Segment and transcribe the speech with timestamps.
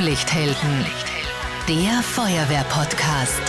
[0.00, 0.86] Blaulichthelden,
[1.68, 3.42] der Feuerwehr-Podcast.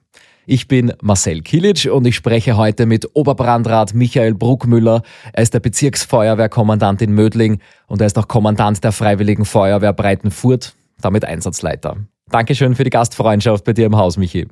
[0.46, 5.02] Ich bin Marcel Kilic und ich spreche heute mit Oberbrandrat Michael Bruckmüller.
[5.32, 10.74] Er ist der Bezirksfeuerwehrkommandant in Mödling und er ist auch Kommandant der Freiwilligen Feuerwehr Breitenfurt,
[11.00, 11.96] damit Einsatzleiter.
[12.30, 14.46] Dankeschön für die Gastfreundschaft bei dir im Haus, Michi.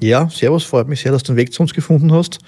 [0.00, 2.38] Ja, servus, freut mich sehr, dass du den Weg zu uns gefunden hast.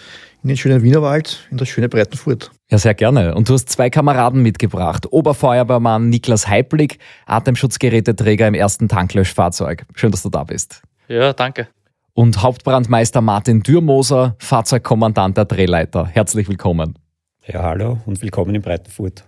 [0.42, 2.50] In den schönen Wienerwald, in das schöne Breitenfurt.
[2.70, 3.34] Ja, sehr gerne.
[3.34, 5.06] Und du hast zwei Kameraden mitgebracht.
[5.10, 9.84] Oberfeuerwehrmann Niklas Heiblig, Atemschutzgeräteträger im ersten Tanklöschfahrzeug.
[9.94, 10.82] Schön, dass du da bist.
[11.08, 11.68] Ja, danke.
[12.14, 16.06] Und Hauptbrandmeister Martin Dürmoser, Fahrzeugkommandant der Drehleiter.
[16.06, 16.98] Herzlich willkommen.
[17.46, 19.24] Ja, hallo und willkommen in Breitenfurt.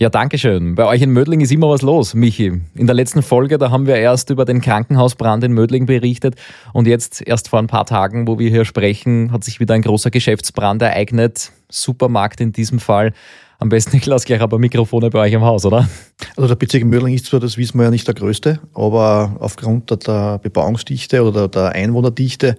[0.00, 0.76] Ja, danke schön.
[0.76, 2.60] Bei euch in Mödling ist immer was los, Michi.
[2.76, 6.36] In der letzten Folge, da haben wir erst über den Krankenhausbrand in Mödling berichtet
[6.72, 9.82] und jetzt erst vor ein paar Tagen, wo wir hier sprechen, hat sich wieder ein
[9.82, 11.50] großer Geschäftsbrand ereignet.
[11.68, 13.12] Supermarkt in diesem Fall.
[13.58, 15.88] Am besten, ich lasse gleich aber Mikrofone bei euch im Haus, oder?
[16.36, 19.90] Also der Bezirk Mödling ist zwar, das wissen wir ja nicht, der größte, aber aufgrund
[20.06, 22.56] der Bebauungsdichte oder der Einwohnerdichte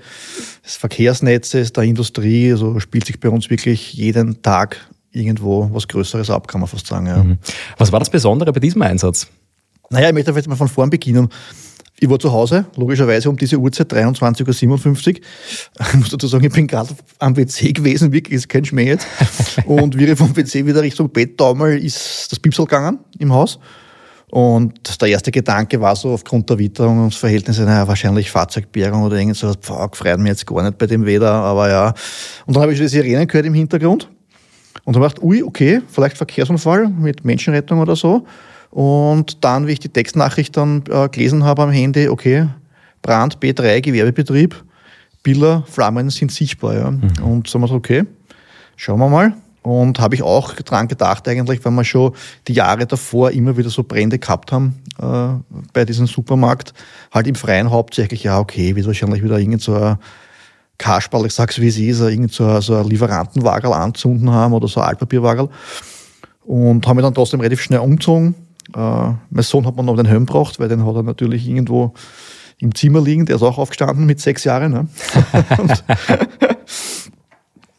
[0.65, 6.29] des Verkehrsnetzes, der Industrie, also spielt sich bei uns wirklich jeden Tag irgendwo was Größeres
[6.29, 7.07] ab, kann man fast sagen.
[7.07, 7.23] Ja.
[7.23, 7.37] Mhm.
[7.77, 9.27] Was war das Besondere bei diesem Einsatz?
[9.89, 11.29] Naja, ich möchte jetzt mal von vorn beginnen.
[12.01, 15.21] Ich war zu Hause, logischerweise um diese Uhrzeit, 23.57 Uhr.
[15.91, 19.07] Ich muss dazu sagen, ich bin gerade am WC gewesen, wirklich, ist kein Schmäh jetzt.
[19.65, 23.59] Und wie ich vom WC wieder Richtung Bett taumel, ist das Pipsel gegangen im Haus.
[24.31, 29.17] Und der erste Gedanke war so aufgrund der Witterung und Verhältnisse, naja, wahrscheinlich Fahrzeugbergung oder
[29.17, 31.93] irgend so, pfff, freut mich jetzt gar nicht bei dem Wetter, aber ja.
[32.45, 34.07] Und dann habe ich schon die Sirenen gehört im Hintergrund.
[34.89, 38.25] Und dann dachte ui, okay, vielleicht Verkehrsunfall mit Menschenrettung oder so.
[38.71, 42.47] Und dann, wie ich die Textnachricht dann äh, gelesen habe am Handy, okay,
[43.03, 44.55] Brand B3, Gewerbebetrieb,
[45.21, 46.73] Bilder, Flammen sind sichtbar.
[46.73, 46.89] Ja.
[46.89, 47.11] Mhm.
[47.23, 48.03] Und sagen wir so, okay,
[48.77, 49.33] schauen wir mal.
[49.61, 52.13] Und habe ich auch dran gedacht eigentlich, weil wir schon
[52.47, 56.73] die Jahre davor immer wieder so Brände gehabt haben äh, bei diesem Supermarkt,
[57.13, 59.99] halt im Freien hauptsächlich, ja okay, wird wahrscheinlich wieder irgend so ein
[60.79, 64.79] Kasperl, ich sag's wie es ist, irgend so, so ein Lieferantenwagel anzünden haben oder so
[64.79, 65.49] ein Altpapierwagel.
[66.45, 68.33] Und haben wir dann trotzdem relativ schnell umgezogen.
[68.75, 68.79] Äh,
[69.29, 71.93] mein Sohn hat mir noch den Helm gebracht, weil den hat er natürlich irgendwo
[72.57, 73.25] im Zimmer liegen.
[73.25, 74.71] Der ist auch aufgestanden mit sechs Jahren.
[74.71, 74.87] Ne?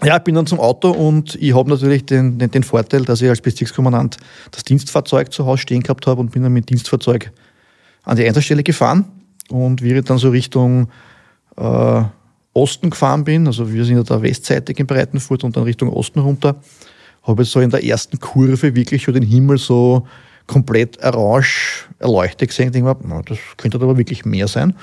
[0.05, 3.23] ja, ich bin dann zum Auto und ich habe natürlich den, den, den, Vorteil, dass
[3.23, 4.19] ich als Bezirkskommandant
[4.51, 7.33] das Dienstfahrzeug zu Hause stehen gehabt habe und bin dann mit Dienstfahrzeug
[8.05, 9.07] an die Einsatzstelle gefahren.
[9.49, 10.89] Und wir dann so Richtung
[11.57, 12.03] äh,
[12.53, 16.19] Osten gefahren bin, also wir sind ja da westseitig in Breitenfurt und dann Richtung Osten
[16.19, 16.57] runter,
[17.23, 20.07] habe ich so in der ersten Kurve wirklich schon den Himmel so
[20.47, 22.67] komplett orange erleuchtet gesehen.
[22.67, 24.75] Ich denke mir, das könnte aber wirklich mehr sein.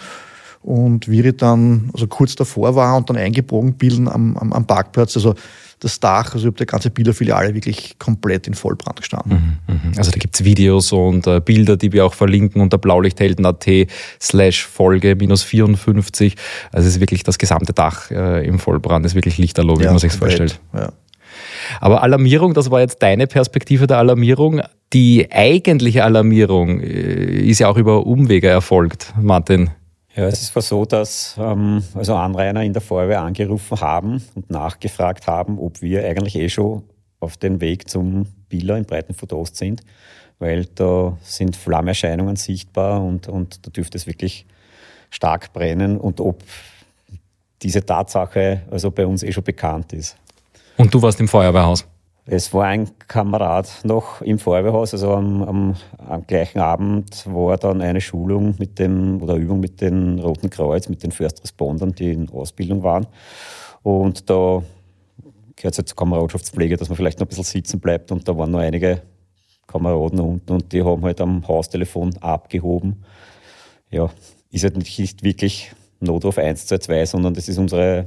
[0.61, 4.65] Und wie ich dann also kurz davor war und dann eingebogen bilden am, am, am
[4.65, 5.35] Parkplatz, also
[5.79, 9.59] das Dach, also ich habe die ganze Bilderfiliale wirklich komplett in Vollbrand gestanden.
[9.67, 9.91] Mhm, mhm.
[9.97, 13.67] Also da gibt es Videos und äh, Bilder, die wir auch verlinken unter blaulichthelden.at
[14.19, 16.35] slash Folge minus 54.
[16.71, 19.83] Also es ist wirklich das gesamte Dach äh, im Vollbrand, das ist wirklich lichterloh, wie
[19.83, 20.59] ja, man sich vorstellt.
[20.73, 20.91] Ja.
[21.79, 24.61] Aber Alarmierung, das war jetzt deine Perspektive der Alarmierung.
[24.93, 29.69] Die eigentliche Alarmierung äh, ist ja auch über Umwege erfolgt, Martin.
[30.17, 35.27] Ja, es war so, dass ähm, also Anrainer in der Feuerwehr angerufen haben und nachgefragt
[35.27, 36.81] haben, ob wir eigentlich eh schon
[37.19, 39.83] auf dem Weg zum Biller in Breitenfurt Ost sind,
[40.39, 44.47] weil da sind Flammerscheinungen sichtbar und, und da dürfte es wirklich
[45.11, 46.41] stark brennen und ob
[47.61, 50.17] diese Tatsache also bei uns eh schon bekannt ist.
[50.77, 51.85] Und du warst im Feuerwehrhaus?
[52.29, 57.81] Es war ein Kamerad noch im Feuerwehrhaus, also am, am, am, gleichen Abend war dann
[57.81, 62.11] eine Schulung mit dem oder Übung mit dem Roten Kreuz, mit den First Respondern, die
[62.11, 63.07] in Ausbildung waren.
[63.81, 64.61] Und da
[65.55, 68.37] gehört es halt zur Kameradschaftspflege, dass man vielleicht noch ein bisschen sitzen bleibt und da
[68.37, 69.01] waren noch einige
[69.65, 73.05] Kameraden unten und die haben halt am Haustelefon abgehoben.
[73.89, 74.09] Ja,
[74.51, 75.71] ist halt nicht wirklich
[76.01, 78.05] Notruf 122, sondern das ist unsere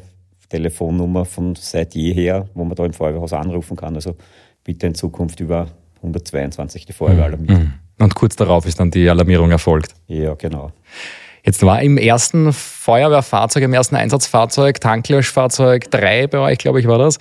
[0.50, 3.94] Telefonnummer von seit jeher, wo man da im Feuerwehrhaus anrufen kann.
[3.94, 4.16] Also
[4.62, 7.34] bitte in Zukunft über 122 die Feuerwehr mhm.
[7.34, 7.62] alarmieren.
[7.62, 8.04] Mhm.
[8.04, 9.94] Und kurz darauf ist dann die Alarmierung erfolgt.
[10.06, 10.72] Ja, genau.
[11.44, 16.98] Jetzt war im ersten Feuerwehrfahrzeug, im ersten Einsatzfahrzeug, Tanklöschfahrzeug 3 bei euch, glaube ich, war
[16.98, 17.18] das.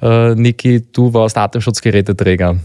[0.00, 2.58] Äh, Niki, du warst Atemschutzgeräteträger.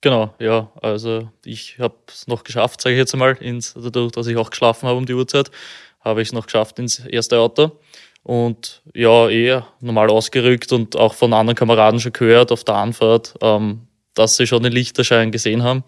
[0.00, 0.70] Genau, ja.
[0.80, 4.36] Also ich habe es noch geschafft, sage ich jetzt einmal, ins, also dadurch, dass ich
[4.36, 5.50] auch geschlafen habe um die Uhrzeit,
[6.00, 7.72] habe ich es noch geschafft ins erste Auto.
[8.22, 13.34] Und ja, eher normal ausgerückt und auch von anderen Kameraden schon gehört auf der Anfahrt,
[13.40, 15.84] ähm, dass sie schon den Lichterschein gesehen haben.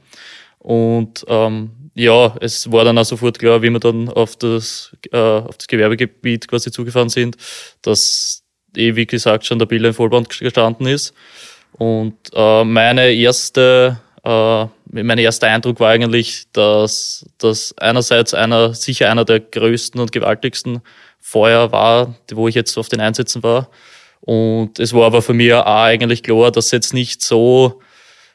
[0.58, 5.18] Und ähm, ja, es war dann auch sofort klar, wie wir dann auf das, äh,
[5.18, 7.36] auf das Gewerbegebiet quasi zugefahren sind,
[7.82, 8.42] dass
[8.76, 11.14] eh, wie gesagt, schon der Bild in Vollband gestanden ist.
[11.72, 19.10] Und äh, meine erste, äh, mein erster Eindruck war eigentlich, dass das einerseits einer, sicher
[19.10, 20.80] einer der größten und gewaltigsten
[21.22, 23.70] Feuer war, wo ich jetzt auf den Einsätzen war.
[24.20, 27.80] Und es war aber für mich auch eigentlich klar, dass es jetzt nicht so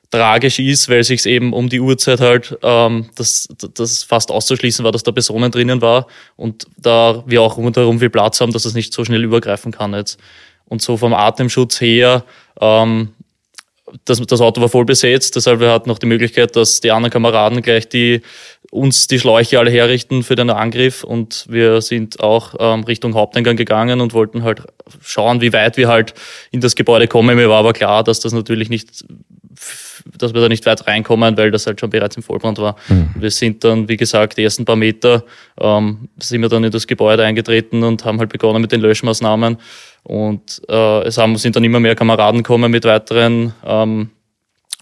[0.09, 4.91] tragisch ist, weil sich eben um die Uhrzeit halt ähm, das, das fast auszuschließen war,
[4.91, 6.07] dass da Personen drinnen war
[6.37, 9.93] und da wir auch rundherum viel Platz haben, dass es nicht so schnell übergreifen kann
[9.93, 10.19] jetzt.
[10.65, 12.23] Und so vom Atemschutz her
[12.59, 13.13] ähm,
[14.05, 17.11] das, das Auto war voll besetzt, deshalb wir hatten noch die Möglichkeit, dass die anderen
[17.11, 18.21] Kameraden gleich die
[18.69, 23.55] uns die Schläuche alle herrichten für den Angriff und wir sind auch ähm, Richtung Haupteingang
[23.55, 24.63] gegangen und wollten halt
[25.01, 26.13] schauen, wie weit wir halt
[26.51, 27.35] in das Gebäude kommen.
[27.37, 29.05] Mir war aber klar, dass das natürlich nicht
[30.17, 32.75] dass wir da nicht weit reinkommen, weil das halt schon bereits im Vollbrand war.
[32.87, 33.09] Mhm.
[33.17, 35.23] Wir sind dann, wie gesagt, die ersten paar Meter
[35.59, 39.57] ähm, sind wir dann in das Gebäude eingetreten und haben halt begonnen mit den Löschmaßnahmen.
[40.07, 44.09] Und äh, es haben, sind dann immer mehr Kameraden gekommen mit weiteren ähm,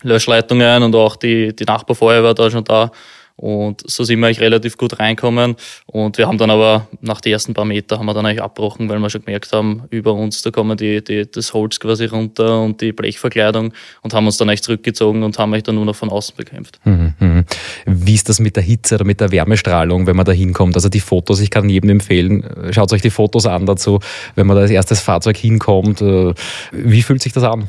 [0.03, 2.91] Löschleitungen und auch die, die Nachbarfeuerwehr da schon da.
[3.37, 5.55] Und so sind wir eigentlich relativ gut reinkommen.
[5.87, 8.87] Und wir haben dann aber nach den ersten paar Meter haben wir dann eigentlich abgebrochen,
[8.87, 12.61] weil wir schon gemerkt haben, über uns, da kommen die, die, das Holz quasi runter
[12.61, 15.95] und die Blechverkleidung und haben uns dann eigentlich zurückgezogen und haben eigentlich dann nur noch
[15.95, 16.79] von außen bekämpft.
[16.85, 17.45] Mhm, mhm.
[17.85, 20.75] Wie ist das mit der Hitze oder mit der Wärmestrahlung, wenn man da hinkommt?
[20.75, 23.99] Also die Fotos, ich kann jedem empfehlen, schaut euch die Fotos an dazu,
[24.35, 26.01] wenn man da als erstes Fahrzeug hinkommt.
[26.01, 26.33] Äh,
[26.71, 27.67] wie fühlt sich das an?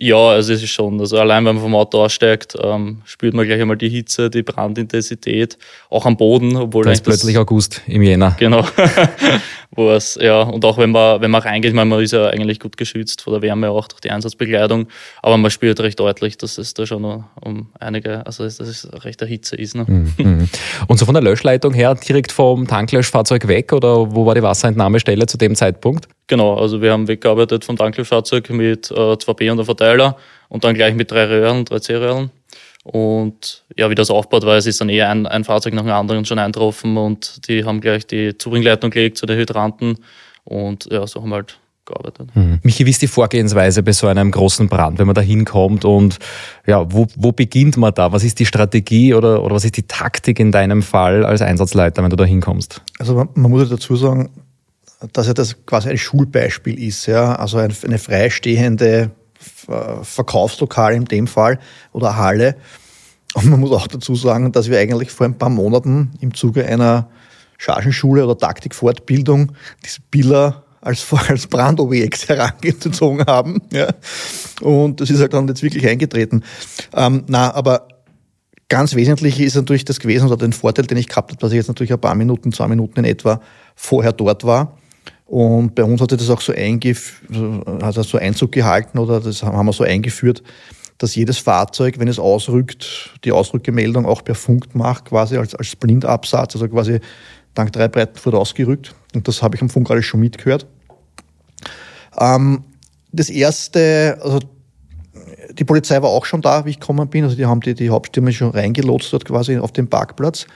[0.00, 1.00] Ja, also es ist schon.
[1.00, 4.44] Also allein wenn man vom Auto aussteigt, ähm, spürt man gleich einmal die Hitze, die
[4.44, 5.58] Brandintensität,
[5.90, 8.36] auch am Boden, obwohl da ist plötzlich August im Jänner.
[8.38, 8.64] Genau.
[9.72, 12.60] Wo es, ja, und auch wenn man, wenn man reingeht, man, man ist ja eigentlich
[12.60, 14.86] gut geschützt vor der Wärme auch durch die Einsatzbekleidung,
[15.20, 19.20] aber man spürt recht deutlich, dass es da schon um einige, also dass es recht
[19.20, 19.74] eine Hitze ist.
[19.74, 19.84] Ne?
[19.86, 20.48] Mhm, mhm.
[20.86, 25.26] Und so von der Löschleitung her direkt vom Tanklöschfahrzeug weg oder wo war die Wasserentnahmestelle
[25.26, 26.08] zu dem Zeitpunkt?
[26.28, 30.16] Genau, also wir haben weggearbeitet vom Tanklöschfahrzeug mit äh, 2B und einem Verteiler
[30.48, 32.30] und dann gleich mit drei Röhren, drei C-Röhren.
[32.84, 35.92] Und ja, wie das aufgebaut war, es ist dann eher ein, ein Fahrzeug nach dem
[35.92, 39.98] anderen schon eintroffen und die haben gleich die Zubringleitung gelegt zu den Hydranten
[40.44, 42.34] und ja, so haben wir halt gearbeitet.
[42.34, 42.60] Mhm.
[42.62, 46.18] Michi, wie ist die Vorgehensweise bei so einem großen Brand, wenn man da hinkommt und
[46.66, 48.12] ja, wo, wo beginnt man da?
[48.12, 52.02] Was ist die Strategie oder, oder was ist die Taktik in deinem Fall als Einsatzleiter,
[52.02, 52.82] wenn du da hinkommst?
[52.98, 54.30] Also man, man muss dazu sagen,
[55.12, 59.10] dass ja das quasi ein Schulbeispiel ist, ja, also ein, eine freistehende
[60.02, 61.58] Verkaufslokal in dem Fall
[61.92, 62.56] oder Halle.
[63.34, 66.66] Und man muss auch dazu sagen, dass wir eigentlich vor ein paar Monaten im Zuge
[66.66, 67.08] einer
[67.58, 69.52] Chargenschule oder Taktikfortbildung
[69.84, 73.60] diese Biller als, als Brandobjekt herangezogen haben.
[73.72, 73.88] Ja.
[74.62, 76.42] Und das ist halt dann jetzt wirklich eingetreten.
[76.94, 77.88] Ähm, na, aber
[78.68, 81.56] ganz wesentlich ist natürlich das gewesen, oder den Vorteil, den ich gehabt habe, dass ich
[81.56, 83.40] jetzt natürlich ein paar Minuten, zwei Minuten in etwa
[83.74, 84.77] vorher dort war
[85.28, 87.20] und bei uns hat das auch so, eingef
[87.82, 90.42] hat das so Einzug gehalten oder das haben wir so eingeführt,
[90.96, 95.76] dass jedes Fahrzeug, wenn es ausrückt, die Ausrückemeldung auch per Funk macht, quasi als, als
[95.76, 97.00] Blindabsatz, also quasi
[97.52, 98.94] dank drei Breitenfurt ausgerückt.
[99.14, 100.66] Und das habe ich am Funk alles schon mitgehört.
[102.18, 102.64] Ähm,
[103.12, 104.40] das erste, also
[105.52, 107.24] die Polizei war auch schon da, wie ich gekommen bin.
[107.24, 110.46] Also die haben die, die Hauptstimme schon reingelotst dort quasi auf dem Parkplatz.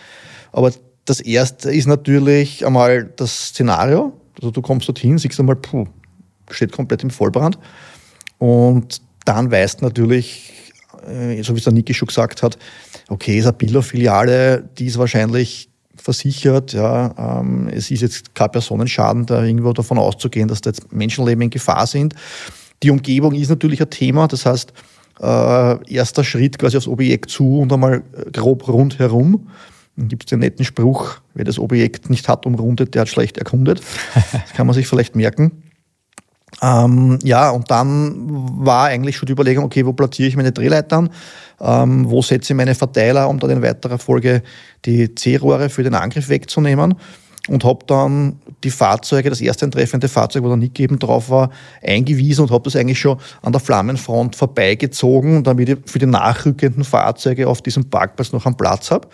[0.51, 0.73] Aber
[1.05, 4.15] das erste ist natürlich einmal das Szenario.
[4.43, 5.87] Also du kommst dorthin, siehst einmal, puh,
[6.51, 7.59] steht komplett im Vollbrand.
[8.39, 10.73] Und dann weißt natürlich,
[11.07, 12.59] äh, so wie es der Niki schon gesagt hat,
[13.09, 16.73] okay, ist eine Biller-Filiale, die ist wahrscheinlich versichert.
[16.73, 21.43] Ja, ähm, es ist jetzt kein Personenschaden, da irgendwo davon auszugehen, dass da jetzt Menschenleben
[21.43, 22.15] in Gefahr sind.
[22.83, 24.73] Die Umgebung ist natürlich ein Thema, das heißt,
[25.21, 29.49] äh, erster Schritt quasi aufs Objekt zu und einmal grob rundherum.
[29.97, 33.39] Dann gibt es den netten Spruch, wer das Objekt nicht hat umrundet, der hat schlecht
[33.39, 33.83] erkundet.
[34.33, 35.63] Das kann man sich vielleicht merken.
[36.61, 38.15] Ähm, ja, und dann
[38.65, 41.11] war eigentlich schon die Überlegung, okay, wo platziere ich meine Drehleitern?
[41.61, 44.43] Ähm, wo setze ich meine Verteiler, um dann in weiterer Folge
[44.85, 46.95] die C-Rohre für den Angriff wegzunehmen?
[47.49, 51.51] Und habe dann die Fahrzeuge, das erste eintreffende Fahrzeug, wo der Nick eben drauf war,
[51.83, 56.85] eingewiesen und habe das eigentlich schon an der Flammenfront vorbeigezogen, damit ich für die nachrückenden
[56.85, 59.09] Fahrzeuge auf diesem Parkplatz noch einen Platz habe.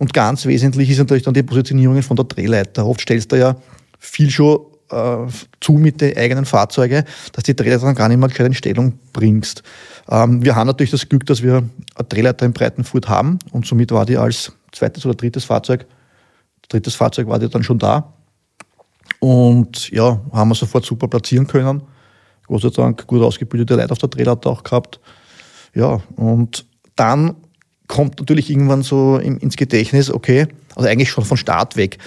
[0.00, 2.86] Und ganz wesentlich ist natürlich dann die Positionierung von der Drehleiter.
[2.86, 3.54] Oft stellst du ja
[3.98, 5.26] viel schon äh,
[5.60, 7.04] zu mit den eigenen Fahrzeugen,
[7.34, 9.62] dass die Drehleiter dann gar nicht mehr in Stellung bringst.
[10.08, 11.56] Ähm, wir haben natürlich das Glück, dass wir
[11.96, 15.84] eine Drehleiter in Breitenfurt haben und somit war die als zweites oder drittes Fahrzeug,
[16.70, 18.14] drittes Fahrzeug war die dann schon da.
[19.18, 21.82] Und ja, haben wir sofort super platzieren können.
[22.46, 24.98] Gott sei Dank gut ausgebildete Leute auf der Drehleiter auch gehabt.
[25.74, 26.64] Ja, und
[26.96, 27.36] dann
[27.90, 31.98] kommt natürlich irgendwann so ins Gedächtnis, okay, also eigentlich schon von Start weg.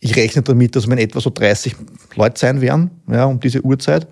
[0.00, 1.76] Ich rechne damit, dass wir in etwa so 30
[2.16, 4.08] Leute sein werden, ja, um diese Uhrzeit.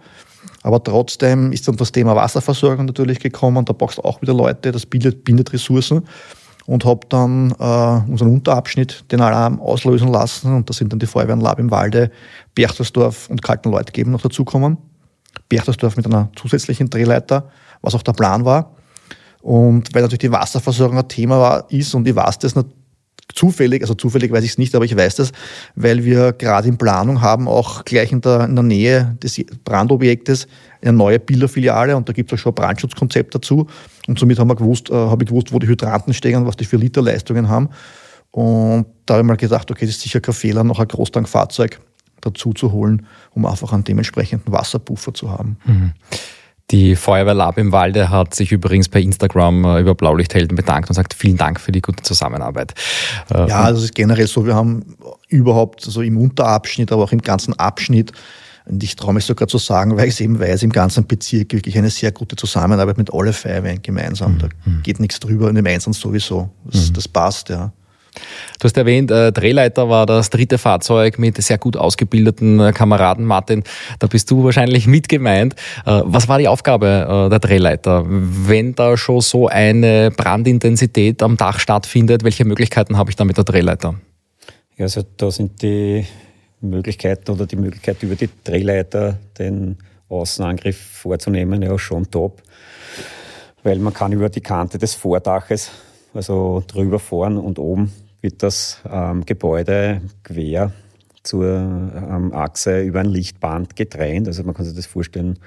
[0.63, 3.65] Aber trotzdem ist dann das Thema Wasserversorgung natürlich gekommen.
[3.65, 6.07] Da brauchst du auch wieder Leute, das bindet, bindet Ressourcen.
[6.67, 10.55] Und habe dann äh, unseren Unterabschnitt den Alarm auslösen lassen.
[10.55, 12.11] Und da sind dann die Feuerwehren Lab im Walde,
[12.55, 14.77] Berchtesdorf und Kaltenleut geben noch dazukommen.
[15.49, 17.49] Berchtesdorf mit einer zusätzlichen Drehleiter,
[17.81, 18.75] was auch der Plan war.
[19.41, 22.55] Und weil natürlich die Wasserversorgung ein Thema war, ist, und ich weiß das
[23.35, 25.33] zufällig, also zufällig weiß ich es nicht, aber ich weiß das,
[25.75, 30.49] weil wir gerade in Planung haben, auch gleich in der, in der Nähe des Brandobjektes
[30.83, 33.67] eine neue Bilderfiliale und da gibt es auch schon ein Brandschutzkonzept dazu.
[34.07, 36.57] Und somit haben wir gewusst, äh, habe ich gewusst, wo die Hydranten stehen und was
[36.57, 37.69] die für Literleistungen haben.
[38.31, 41.81] Und da habe ich mal gedacht, okay, das ist sicher kein Fehler, noch ein Großtankfahrzeug
[42.21, 45.59] dazu zu holen, um einfach einen dementsprechenden Wasserpuffer zu haben.
[45.65, 45.93] Mhm.
[46.71, 50.95] Die Feuerwehr Lab im Walde hat sich übrigens bei Instagram äh, über Blaulichthelden bedankt und
[50.95, 52.75] sagt vielen Dank für die gute Zusammenarbeit.
[53.31, 54.97] Äh, ja, also es ist generell so, wir haben
[55.29, 58.13] überhaupt so also im Unterabschnitt, aber auch im ganzen Abschnitt
[58.69, 61.53] und ich traue mich sogar zu sagen, weil ich es eben weiß, im ganzen Bezirk
[61.55, 64.39] wirklich eine sehr gute Zusammenarbeit mit alle Feuerwehren gemeinsam.
[64.39, 64.83] Da mhm.
[64.83, 66.51] geht nichts drüber und im Einsatz sowieso.
[66.65, 66.93] Das, mhm.
[66.95, 67.73] das passt, ja.
[68.59, 73.25] Du hast erwähnt, äh, Drehleiter war das dritte Fahrzeug mit sehr gut ausgebildeten äh, Kameraden,
[73.25, 73.63] Martin.
[73.99, 75.55] Da bist du wahrscheinlich mit gemeint.
[75.87, 78.05] Äh, was war die Aufgabe äh, der Drehleiter?
[78.07, 83.37] Wenn da schon so eine Brandintensität am Dach stattfindet, welche Möglichkeiten habe ich da mit
[83.37, 83.95] der Drehleiter?
[84.77, 86.05] Ja, also da sind die
[86.61, 89.77] Möglichkeiten oder die Möglichkeit über die Drehleiter den
[90.09, 92.43] Außenangriff vorzunehmen ja schon top,
[93.63, 95.71] weil man kann über die Kante des Vordaches
[96.15, 100.73] also drüber fahren und oben wird das ähm, Gebäude quer
[101.23, 104.27] zur ähm, Achse über ein Lichtband getrennt.
[104.27, 105.39] Also man kann sich das vorstellen,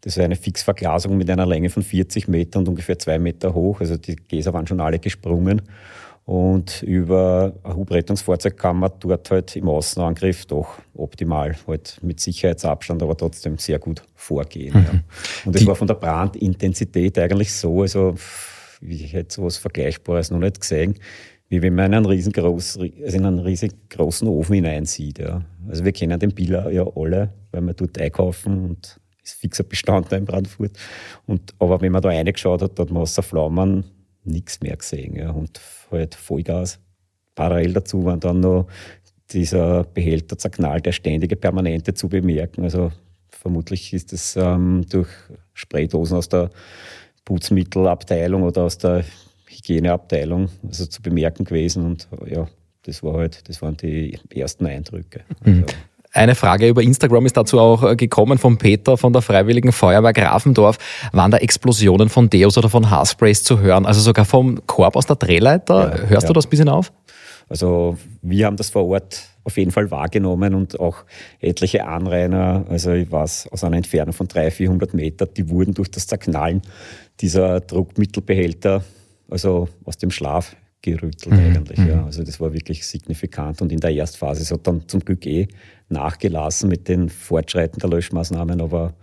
[0.00, 3.80] das ist eine Fixverglasung mit einer Länge von 40 Metern und ungefähr zwei Meter hoch.
[3.80, 5.62] Also die Gäser waren schon alle gesprungen.
[6.24, 13.02] Und über ein Hubrettungsfahrzeug kann man dort halt im Außenangriff doch optimal, halt mit Sicherheitsabstand,
[13.02, 14.78] aber trotzdem sehr gut vorgehen.
[14.78, 14.84] Mhm.
[14.84, 15.00] Ja.
[15.46, 18.14] Und es war von der Brandintensität eigentlich so, also
[18.80, 20.94] ich hätte so etwas Vergleichbares noch nicht gesehen,
[21.48, 25.18] wie wenn man in einen, riesengroß, also in einen riesengroßen Ofen hineinsieht.
[25.18, 25.42] Ja.
[25.68, 30.20] Also wir kennen den Biller ja alle, weil wir dort einkaufen und ist fixer Bestandteil
[30.20, 30.72] in Brandfurt.
[31.26, 33.84] Und, aber wenn man da reingeschaut hat, hat man außer Flammen
[34.24, 35.16] nichts mehr gesehen.
[35.16, 35.30] Ja.
[35.30, 36.78] Und halt Vollgas.
[37.34, 38.66] Parallel dazu waren dann noch
[39.30, 42.64] dieser Behälter zerknallt, der ständige Permanente zu bemerken.
[42.64, 42.90] Also
[43.30, 45.08] vermutlich ist es ähm, durch
[45.54, 46.50] Spraydosen aus der
[47.28, 49.04] Putzmittelabteilung oder aus der
[49.46, 51.84] Hygieneabteilung also zu bemerken gewesen.
[51.84, 52.48] Und ja,
[52.84, 55.20] das war halt, das waren die ersten Eindrücke.
[55.44, 55.64] Mhm.
[55.64, 55.76] Also,
[56.14, 60.14] eine Frage über Instagram ist dazu auch äh, gekommen von Peter von der Freiwilligen Feuerwehr
[60.14, 60.78] Grafendorf.
[61.12, 63.84] Waren da Explosionen von Deos oder von Haarsprays zu hören?
[63.84, 65.98] Also sogar vom Korb aus der Drehleiter?
[65.98, 66.28] Ja, Hörst ja.
[66.28, 66.92] du das ein bisschen auf?
[67.48, 71.04] Also wir haben das vor Ort auf jeden Fall wahrgenommen und auch
[71.40, 75.90] etliche Anrainer, also ich weiß, aus einer Entfernung von 300, 400 Metern, die wurden durch
[75.90, 76.60] das Zerknallen
[77.20, 78.84] dieser Druckmittelbehälter,
[79.30, 81.38] also aus dem Schlaf gerüttelt mhm.
[81.38, 81.78] eigentlich.
[81.78, 81.96] Ja.
[81.96, 82.04] Mhm.
[82.04, 85.48] Also das war wirklich signifikant und in der Erstphase, es hat dann zum Glück eh
[85.88, 88.94] nachgelassen mit den Fortschreiten der Löschmaßnahmen, aber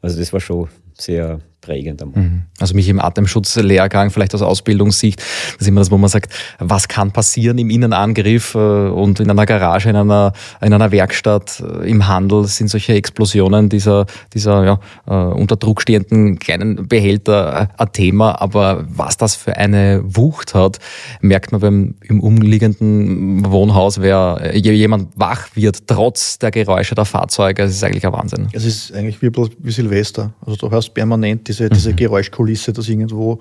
[0.00, 2.04] also das war schon sehr prägend.
[2.04, 2.42] Mhm.
[2.58, 6.88] Also mich im Atemschutzlehrgang, vielleicht aus Ausbildungssicht, das ist immer das, wo man sagt, was
[6.88, 11.88] kann passieren im Innenangriff äh, und in einer Garage, in einer, in einer Werkstatt, äh,
[11.90, 17.92] im Handel sind solche Explosionen dieser, dieser ja, äh, unter Druck stehenden kleinen Behälter ein
[17.92, 20.78] Thema, aber was das für eine Wucht hat,
[21.20, 27.62] merkt man beim im umliegenden Wohnhaus, wer jemand wach wird, trotz der Geräusche der Fahrzeuge,
[27.62, 28.48] das ist eigentlich ein Wahnsinn.
[28.52, 30.32] Es ist eigentlich wie, wie Silvester.
[30.44, 31.96] Also du hörst permanent diese, diese mhm.
[31.96, 33.38] Geräuschkulisse, dass irgendwo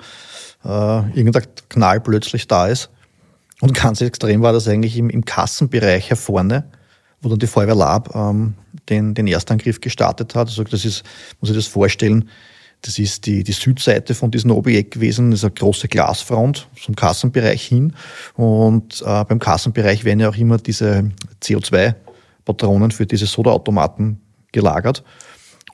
[0.65, 2.89] äh, irgendein Knall plötzlich da ist.
[3.61, 6.65] Und ganz extrem war das eigentlich im, im Kassenbereich hier vorne,
[7.21, 8.55] wo dann die Feuerwehr Lab ähm,
[8.89, 10.47] den, den Erstangriff gestartet hat.
[10.47, 11.03] Also das ist,
[11.39, 12.29] muss ich das vorstellen,
[12.81, 16.95] das ist die, die Südseite von diesem Objekt gewesen, das ist eine große Glasfront zum
[16.95, 17.93] Kassenbereich hin.
[18.35, 21.11] Und äh, beim Kassenbereich werden ja auch immer diese
[21.43, 24.21] CO2-Patronen für diese Sodaautomaten
[24.53, 25.03] gelagert.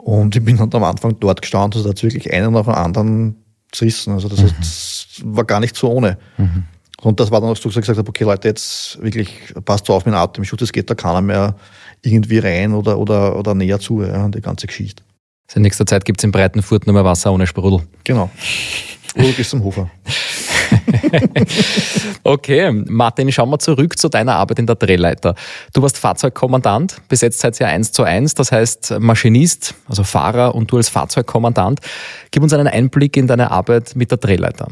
[0.05, 2.75] Und ich bin dann am Anfang dort gestanden, also da hat wirklich einen nach dem
[2.75, 4.13] anderen zerrissen.
[4.13, 4.53] Also das, mhm.
[4.59, 6.19] das war gar nicht so ohne.
[6.37, 6.65] Mhm.
[7.01, 9.31] Und das war dann, als du gesagt hast, okay Leute, jetzt wirklich
[9.65, 11.55] passt so auf mit dem Atemschutz, es geht da keiner mehr
[12.03, 15.01] irgendwie rein oder, oder, oder näher zu, ja, die ganze Geschichte.
[15.47, 17.81] Also in nächster Zeit gibt es in Breitenfurt nur mehr Wasser ohne Sprudel.
[18.03, 18.29] Genau.
[19.07, 19.89] Sprudel bis zum Hofer.
[22.23, 25.35] okay, Martin, schauen wir zurück zu deiner Arbeit in der Drehleiter.
[25.73, 30.71] Du warst Fahrzeugkommandant, besetzt seit ja eins zu eins, das heißt Maschinist, also Fahrer und
[30.71, 31.79] du als Fahrzeugkommandant.
[32.31, 34.67] Gib uns einen Einblick in deine Arbeit mit der Drehleiter.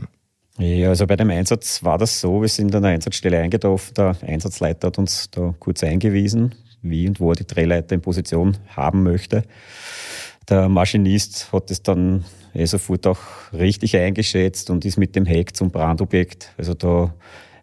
[0.60, 4.16] Ja, also bei dem Einsatz war das so, wir sind an der Einsatzstelle eingetroffen, der
[4.22, 6.54] Einsatzleiter hat uns da kurz eingewiesen,
[6.84, 9.44] wie und wo er die Drehleiter in Position haben möchte.
[10.50, 12.66] Der Maschinist hat es dann eh
[13.08, 13.20] auch
[13.54, 17.14] richtig eingeschätzt und ist mit dem Heck zum Brandobjekt, also da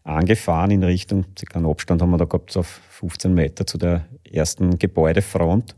[0.05, 4.79] angefahren in Richtung, einen Abstand haben wir da gehabt, auf 15 Meter zu der ersten
[4.79, 5.75] Gebäudefront.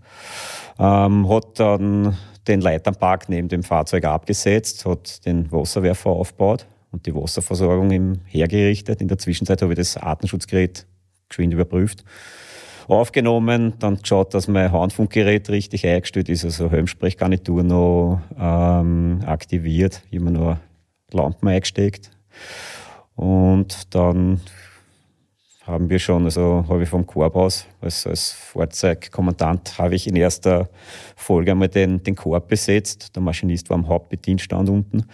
[0.78, 2.16] Ähm, hat dann
[2.49, 9.00] den Leiternpark neben dem Fahrzeug abgesetzt, hat den Wasserwerfer aufgebaut und die Wasserversorgung hergerichtet.
[9.00, 10.87] In der Zwischenzeit habe ich das Artenschutzgerät
[11.28, 12.04] geschwind überprüft
[12.89, 20.31] aufgenommen, dann geschaut, dass mein Handfunkgerät richtig eingestellt ist, also Helmsprechgarnitur noch ähm, aktiviert, immer
[20.31, 20.61] nur
[21.12, 22.11] Lampen eingesteckt.
[23.15, 24.41] Und dann
[25.65, 30.17] haben wir schon, also habe ich vom Korb aus, als, als Fahrzeugkommandant, habe ich in
[30.17, 30.69] erster
[31.15, 33.15] Folge einmal den, den Korb besetzt.
[33.15, 35.05] Der Maschinist war am Hauptbedienstand unten.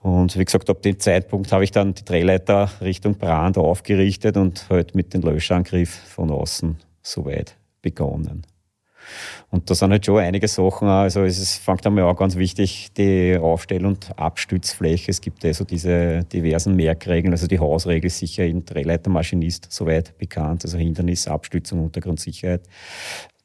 [0.00, 4.68] Und wie gesagt, ab dem Zeitpunkt habe ich dann die Drehleiter Richtung Brand aufgerichtet und
[4.70, 8.46] halt mit dem Löschangriff von außen soweit begonnen.
[9.50, 12.88] Und da sind halt schon einige Sachen, also es ist, fängt einmal auch ganz wichtig,
[12.96, 15.10] die Aufstell- und Abstützfläche.
[15.10, 20.76] Es gibt also diese diversen Merkregeln, also die Hausregel sicher in Drehleitermaschinist soweit bekannt, also
[20.76, 22.62] Hindernis, Abstützung, Untergrundsicherheit.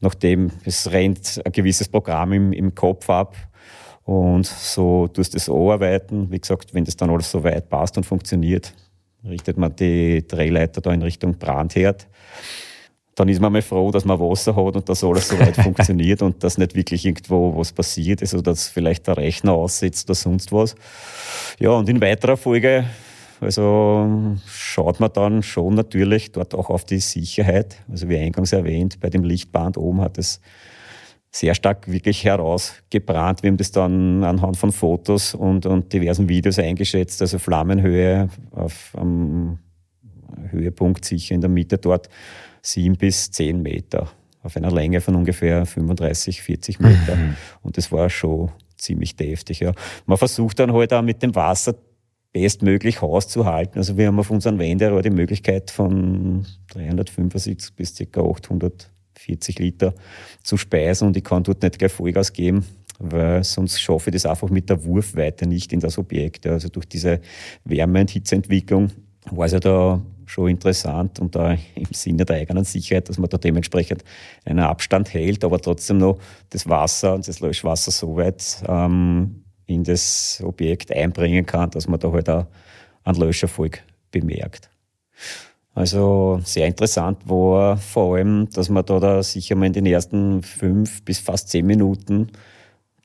[0.01, 3.37] Nachdem es rennt ein gewisses Programm im, im Kopf ab,
[4.05, 6.29] und so tust du es arbeiten.
[6.29, 8.73] Wie gesagt, wenn das dann alles so weit passt und funktioniert,
[9.23, 12.07] richtet man die Drehleiter da in Richtung Brandherd.
[13.15, 16.21] Dann ist man mal froh, dass man Wasser hat und dass alles so weit funktioniert
[16.21, 20.15] und dass nicht wirklich irgendwo was passiert ist oder dass vielleicht der Rechner aussetzt oder
[20.15, 20.75] sonst was.
[21.59, 22.85] Ja, und in weiterer Folge,
[23.39, 27.77] also schaut man dann schon natürlich dort auch auf die Sicherheit.
[27.89, 30.41] Also wie eingangs erwähnt, bei dem Lichtband oben hat es
[31.35, 33.41] sehr stark wirklich herausgebrannt.
[33.41, 38.93] Wir haben das dann anhand von Fotos und, und diversen Videos eingeschätzt, also Flammenhöhe auf
[38.95, 39.57] am
[40.49, 42.09] Höhepunkt sicher in der Mitte dort
[42.61, 44.09] sieben bis zehn Meter
[44.43, 47.15] auf einer Länge von ungefähr 35, 40 Meter.
[47.15, 47.35] Mhm.
[47.61, 49.61] Und das war schon ziemlich deftig.
[49.61, 49.71] Ja.
[50.05, 51.75] Man versucht dann halt auch mit dem Wasser
[52.33, 53.77] bestmöglich hauszuhalten.
[53.77, 58.21] Also wir haben auf unseren Wenderohr die Möglichkeit von 375 bis ca.
[58.21, 59.93] 800 40 Liter
[60.43, 62.65] zu speisen und ich kann dort nicht gleich Vollgas geben,
[62.99, 66.47] weil sonst schaffe ich das einfach mit der Wurfweite nicht in das Objekt.
[66.47, 67.21] Also durch diese
[67.65, 68.91] Wärme- und Hitzeentwicklung
[69.31, 73.29] war es ja da schon interessant und da im Sinne der eigenen Sicherheit, dass man
[73.29, 74.03] da dementsprechend
[74.45, 79.83] einen Abstand hält, aber trotzdem noch das Wasser und das Löschwasser so weit ähm, in
[79.83, 82.47] das Objekt einbringen kann, dass man da halt auch
[83.03, 84.69] einen Löscherfolg bemerkt.
[85.75, 90.43] Also sehr interessant war vor allem, dass man da, da sicher mal in den ersten
[90.43, 92.29] fünf bis fast zehn Minuten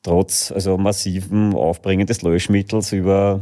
[0.02, 3.40] trotz also massiven Aufbringen des Löschmittels über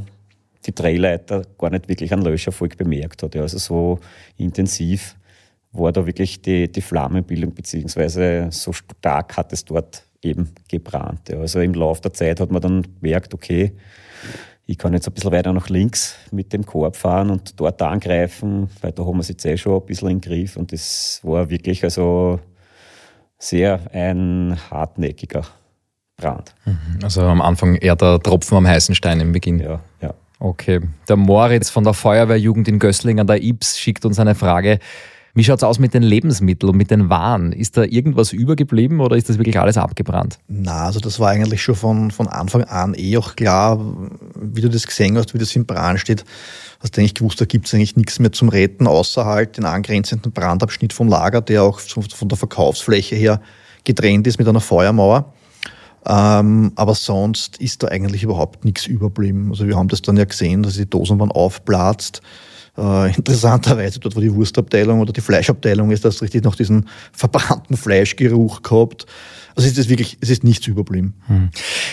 [0.64, 3.36] die Drehleiter gar nicht wirklich einen Löscherfolg bemerkt hat.
[3.36, 4.00] Also so
[4.36, 5.16] intensiv
[5.72, 11.30] war da wirklich die, die Flammenbildung, beziehungsweise so stark hat es dort eben gebrannt.
[11.30, 13.72] Also im Laufe der Zeit hat man dann gemerkt, okay,
[14.66, 18.68] ich kann jetzt ein bisschen weiter nach links mit dem Korb fahren und dort angreifen,
[18.80, 20.56] weil da haben wir es jetzt eh schon ein bisschen im Griff.
[20.56, 22.40] Und das war wirklich also
[23.38, 25.44] sehr ein hartnäckiger
[26.16, 26.54] Brand.
[27.02, 29.60] Also am Anfang eher der Tropfen am heißen Stein im Beginn.
[29.60, 30.14] Ja, ja.
[30.38, 30.80] Okay.
[31.08, 34.80] Der Moritz von der Feuerwehrjugend in Gößling an der Ips schickt uns eine Frage.
[35.36, 37.52] Wie schaut's aus mit den Lebensmitteln und mit den Waren?
[37.52, 40.38] Ist da irgendwas übergeblieben oder ist das wirklich alles abgebrannt?
[40.48, 43.78] Na, also das war eigentlich schon von, von Anfang an eh auch klar,
[44.34, 46.24] wie du das gesehen hast, wie das im Brand steht.
[46.80, 50.32] Hast du eigentlich gewusst, da gibt's eigentlich nichts mehr zum Retten, außer halt den angrenzenden
[50.32, 53.42] Brandabschnitt vom Lager, der auch von der Verkaufsfläche her
[53.84, 55.34] getrennt ist mit einer Feuermauer.
[56.06, 59.48] Ähm, aber sonst ist da eigentlich überhaupt nichts überblieben.
[59.50, 62.22] Also wir haben das dann ja gesehen, dass die Dosen waren aufplatzt.
[62.78, 67.76] Äh, interessanterweise dort, wo die Wurstabteilung oder die Fleischabteilung ist, das richtig noch diesen verbrannten
[67.76, 69.06] Fleischgeruch gehabt.
[69.54, 71.14] Also es ist wirklich, es ist nichts überblieben.
[71.28, 71.48] Hm.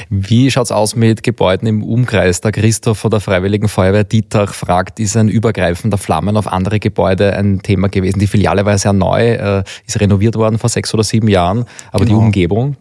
[0.10, 2.42] Wie schaut's aus mit Gebäuden im Umkreis?
[2.42, 7.34] Der Christoph von der Freiwilligen Feuerwehr Dietach fragt, ist ein übergreifender Flammen auf andere Gebäude
[7.38, 8.20] ein Thema gewesen?
[8.20, 11.64] Die Filiale war ja sehr neu, äh, ist renoviert worden vor sechs oder sieben Jahren,
[11.94, 12.20] aber Genau.
[12.20, 12.76] die Umgebung?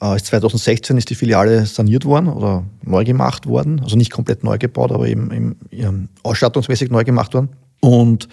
[0.00, 3.80] Äh, 2016 ist die Filiale saniert worden oder neu gemacht worden.
[3.82, 7.48] Also nicht komplett neu gebaut, aber eben, eben, eben ausstattungsmäßig neu gemacht worden.
[7.80, 8.28] Und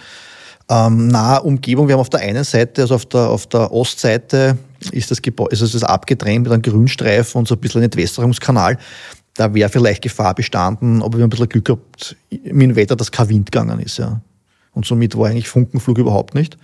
[0.69, 4.57] ähm, nahe Umgebung, wir haben auf der einen Seite, also auf der, auf der Ostseite
[4.91, 7.85] ist das Gebäude, also es ist abgetrennt mit einem Grünstreifen und so ein bisschen ein
[7.85, 8.77] Entwässerungskanal.
[9.35, 12.95] Da wäre vielleicht Gefahr bestanden, aber wir haben ein bisschen Glück gehabt mit dem Wetter,
[12.95, 13.97] dass kein Wind gegangen ist.
[13.97, 14.21] Ja.
[14.73, 16.57] Und somit war eigentlich Funkenflug überhaupt nicht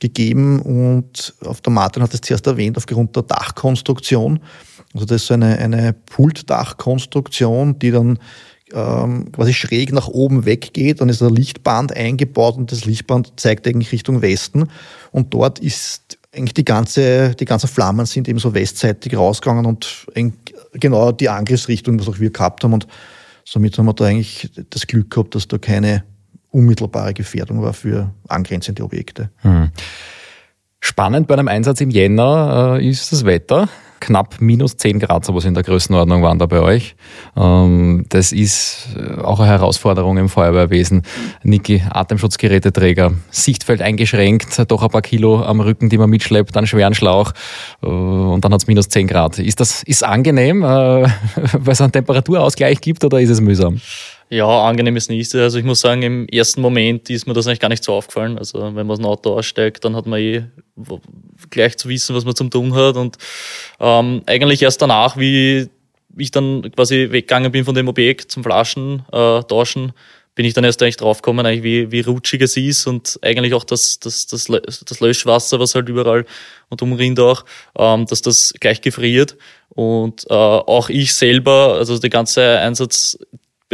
[0.00, 4.40] gegeben und auf der Martin hat es zuerst erwähnt, aufgrund der Dachkonstruktion.
[4.92, 8.18] Also das ist so eine, eine Pultdachkonstruktion, die dann
[8.72, 11.00] ähm, quasi schräg nach oben weggeht.
[11.00, 14.68] Dann ist ein Lichtband eingebaut und das Lichtband zeigt eigentlich Richtung Westen.
[15.10, 20.06] Und dort ist eigentlich die ganze, die ganzen Flammen sind eben so westseitig rausgegangen und
[20.72, 22.72] genau die Angriffsrichtung, was auch wir gehabt haben.
[22.72, 22.86] Und
[23.44, 26.04] somit haben wir da eigentlich das Glück gehabt, dass da keine
[26.54, 29.30] unmittelbare Gefährdung war für angrenzende Objekte.
[30.80, 33.68] Spannend bei einem Einsatz im Jänner äh, ist das Wetter.
[34.00, 36.94] Knapp minus 10 Grad, sowas in der Größenordnung waren da bei euch.
[37.36, 41.02] Ähm, das ist äh, auch eine Herausforderung im Feuerwehrwesen.
[41.42, 46.94] Niki, Atemschutzgeräteträger, Sichtfeld eingeschränkt, doch ein paar Kilo am Rücken, die man mitschleppt, einen schweren
[46.94, 47.32] Schlauch
[47.82, 49.38] äh, und dann hat's minus 10 Grad.
[49.38, 53.80] Ist das ist angenehm, äh, weil es einen Temperaturausgleich gibt oder ist es mühsam?
[54.30, 55.34] Ja, angenehm ist nicht.
[55.34, 58.38] Also ich muss sagen, im ersten Moment ist mir das eigentlich gar nicht so aufgefallen.
[58.38, 60.44] Also wenn man aus dem Auto aussteigt, dann hat man eh
[61.50, 62.96] gleich zu wissen, was man zum tun hat.
[62.96, 63.18] Und
[63.80, 65.68] ähm, eigentlich erst danach, wie
[66.16, 69.92] ich dann quasi weggegangen bin von dem Objekt zum Flaschen äh, tauschen,
[70.34, 74.00] bin ich dann erst eigentlich draufgekommen, wie, wie rutschig es ist und eigentlich auch das,
[74.00, 76.26] das, das, das Löschwasser, was halt überall
[76.70, 77.44] und umrinnt auch,
[77.78, 79.36] ähm, dass das gleich gefriert.
[79.68, 83.16] Und äh, auch ich selber, also die ganze Einsatz,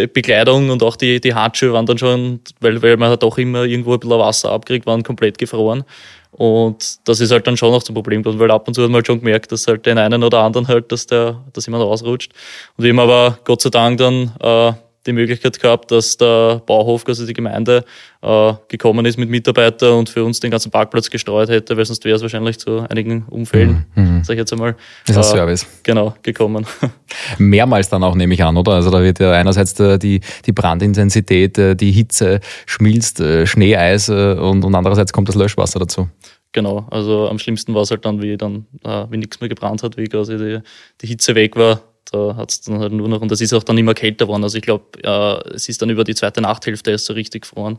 [0.07, 3.65] Bekleidung und auch die, die Handschuhe waren dann schon, weil, weil man halt doch immer
[3.65, 5.85] irgendwo ein bisschen Wasser abkriegt, waren komplett gefroren.
[6.33, 8.89] Und das ist halt dann schon noch zum Problem, geworden, weil ab und zu hat
[8.89, 11.85] man halt schon gemerkt, dass halt den einen oder anderen halt, dass der, dass jemand
[11.85, 12.33] ausrutscht.
[12.77, 14.73] Und wir haben aber Gott sei Dank dann äh,
[15.07, 17.85] die Möglichkeit gehabt, dass der Bauhof, also die Gemeinde,
[18.23, 22.05] äh, gekommen ist mit Mitarbeitern und für uns den ganzen Parkplatz gestreut hätte, weil sonst
[22.05, 23.87] wäre es wahrscheinlich zu einigen Unfällen,
[24.23, 25.67] sag ich jetzt einmal, Das ist ein äh, Service.
[25.83, 26.67] genau, gekommen.
[27.39, 28.73] Mehrmals dann auch, nehme ich an, oder?
[28.73, 34.35] Also da wird ja einerseits die, die Brandintensität, äh, die Hitze schmilzt, äh, Schneeeis äh,
[34.35, 36.09] und, und andererseits kommt das Löschwasser dazu.
[36.53, 39.83] Genau, also am schlimmsten war es halt dann, wie dann, äh, wie nichts mehr gebrannt
[39.85, 40.59] hat, wie quasi die,
[41.01, 41.81] die Hitze weg war.
[42.13, 44.43] Da hat es dann halt nur noch, und das ist auch dann immer kälter geworden.
[44.43, 47.79] Also ich glaube, äh, es ist dann über die zweite Nachthälfte erst so richtig gefroren.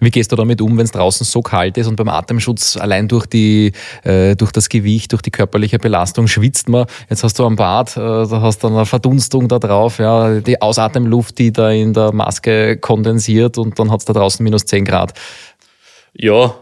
[0.00, 3.08] Wie gehst du damit um, wenn es draußen so kalt ist und beim Atemschutz allein
[3.08, 3.72] durch die
[4.04, 6.86] äh, durch das Gewicht, durch die körperliche Belastung schwitzt man.
[7.08, 10.60] Jetzt hast du am Bad, äh, da hast du eine Verdunstung da drauf, ja, die
[10.60, 14.84] Ausatemluft, die da in der Maske kondensiert und dann hat es da draußen minus 10
[14.84, 15.14] Grad.
[16.14, 16.54] Ja,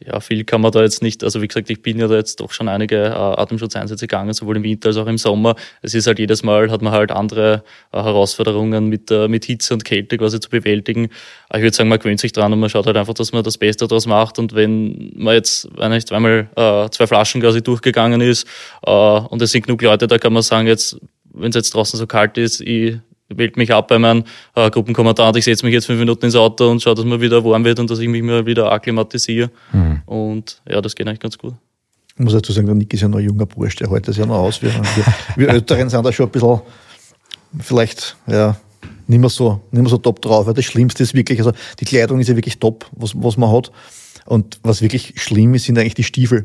[0.00, 1.22] ja, viel kann man da jetzt nicht.
[1.22, 4.56] Also wie gesagt, ich bin ja da jetzt doch schon einige äh, Atemschutzeinsätze gegangen, sowohl
[4.56, 5.54] im Winter als auch im Sommer.
[5.82, 9.72] Es ist halt jedes Mal, hat man halt andere äh, Herausforderungen mit, äh, mit Hitze
[9.72, 11.10] und Kälte quasi zu bewältigen.
[11.48, 13.44] Aber ich würde sagen, man gewöhnt sich dran und man schaut halt einfach, dass man
[13.44, 14.38] das Beste daraus macht.
[14.38, 18.46] Und wenn man jetzt, wenn ich zweimal äh, zwei Flaschen quasi durchgegangen ist
[18.84, 20.98] äh, und es sind genug Leute, da kann man sagen, jetzt,
[21.32, 25.36] wenn es jetzt draußen so kalt ist, ich wählt mich ab bei meinem äh, Gruppenkommandant.
[25.36, 27.80] Ich setze mich jetzt fünf Minuten ins Auto und schaue, dass mir wieder warm wird
[27.80, 29.50] und dass ich mich mal wieder akklimatisiere.
[30.06, 31.54] Und ja, das geht eigentlich ganz gut.
[32.16, 34.16] Ich muss dazu sagen, der Nick ist ja noch ein junger Bursch, der hält das
[34.16, 34.62] ja noch aus.
[34.62, 35.04] Wir, wir,
[35.36, 36.60] wir Älteren sind da schon ein bisschen,
[37.58, 38.56] vielleicht, ja,
[39.06, 40.46] nicht mehr so, nicht mehr so top drauf.
[40.46, 43.50] Weil das Schlimmste ist wirklich, also die Kleidung ist ja wirklich top, was, was man
[43.50, 43.72] hat.
[44.26, 46.44] Und was wirklich schlimm ist, sind eigentlich die Stiefel.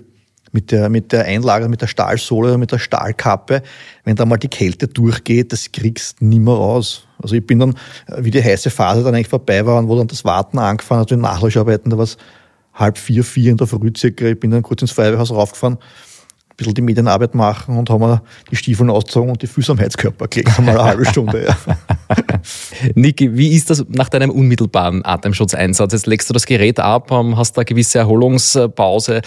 [0.52, 3.62] Mit der, mit der Einlage, mit der Stahlsohle, mit der Stahlkappe.
[4.04, 7.08] Wenn da mal die Kälte durchgeht, das kriegst du nimmer raus.
[7.22, 7.76] Also ich bin dann,
[8.18, 11.12] wie die heiße Phase dann eigentlich vorbei war und wo dann das Warten angefangen hat,
[11.12, 12.18] die Nachlöscharbeiten, da war es
[12.74, 14.26] halb vier, vier in der Früh circa.
[14.26, 15.78] Ich bin dann kurz ins Feuerwehrhaus raufgefahren.
[16.56, 20.28] bisschen die Medienarbeit machen und haben wir die Stiefel ausgezogen und die Füße am Heizkörper
[20.28, 21.46] gelegt, einmal eine halbe Stunde.
[21.46, 21.58] Ja.
[22.96, 25.94] Niki, wie ist das nach deinem unmittelbaren Atemschutzeinsatz?
[25.94, 29.22] Jetzt legst du das Gerät ab, ähm, hast da gewisse Erholungspause.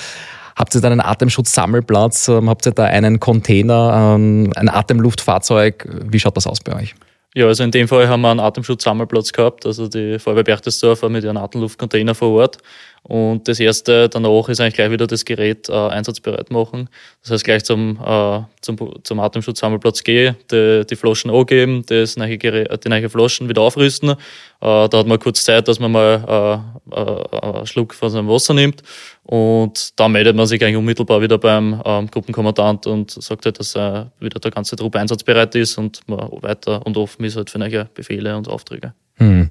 [0.57, 2.29] Habt ihr da einen Atemschutzsammelplatz?
[2.29, 5.89] Ähm, habt ihr da einen Container, ähm, ein Atemluftfahrzeug?
[6.05, 6.95] Wie schaut das aus bei euch?
[7.35, 11.25] Ja, also in dem Fall haben wir einen Atemschutzsammelplatz gehabt, also die Feuerwehr Berchtesdorf mit
[11.25, 12.59] ihrem Atemluftcontainer vor Ort.
[13.05, 16.89] Und das erste danach ist eigentlich gleich wieder das Gerät äh, einsatzbereit machen.
[17.23, 22.39] Das heißt, gleich zum, äh, zum, zum Atemschutzsammelplatz gehen, die, die Flaschen angeben, das neue
[22.39, 24.11] Gerät, die neue Flaschen wieder aufrüsten.
[24.11, 24.15] Äh,
[24.61, 26.63] da hat man kurz Zeit, dass man mal
[26.93, 28.83] äh, äh, einen Schluck von seinem Wasser nimmt.
[29.25, 33.75] Und dann meldet man sich eigentlich unmittelbar wieder beim ähm, Gruppenkommandant und sagt halt, dass
[33.75, 37.59] äh, wieder der ganze Trupp einsatzbereit ist und man weiter und offen ist halt für
[37.59, 38.95] neue Befehle und Aufträge.
[39.17, 39.51] Hm.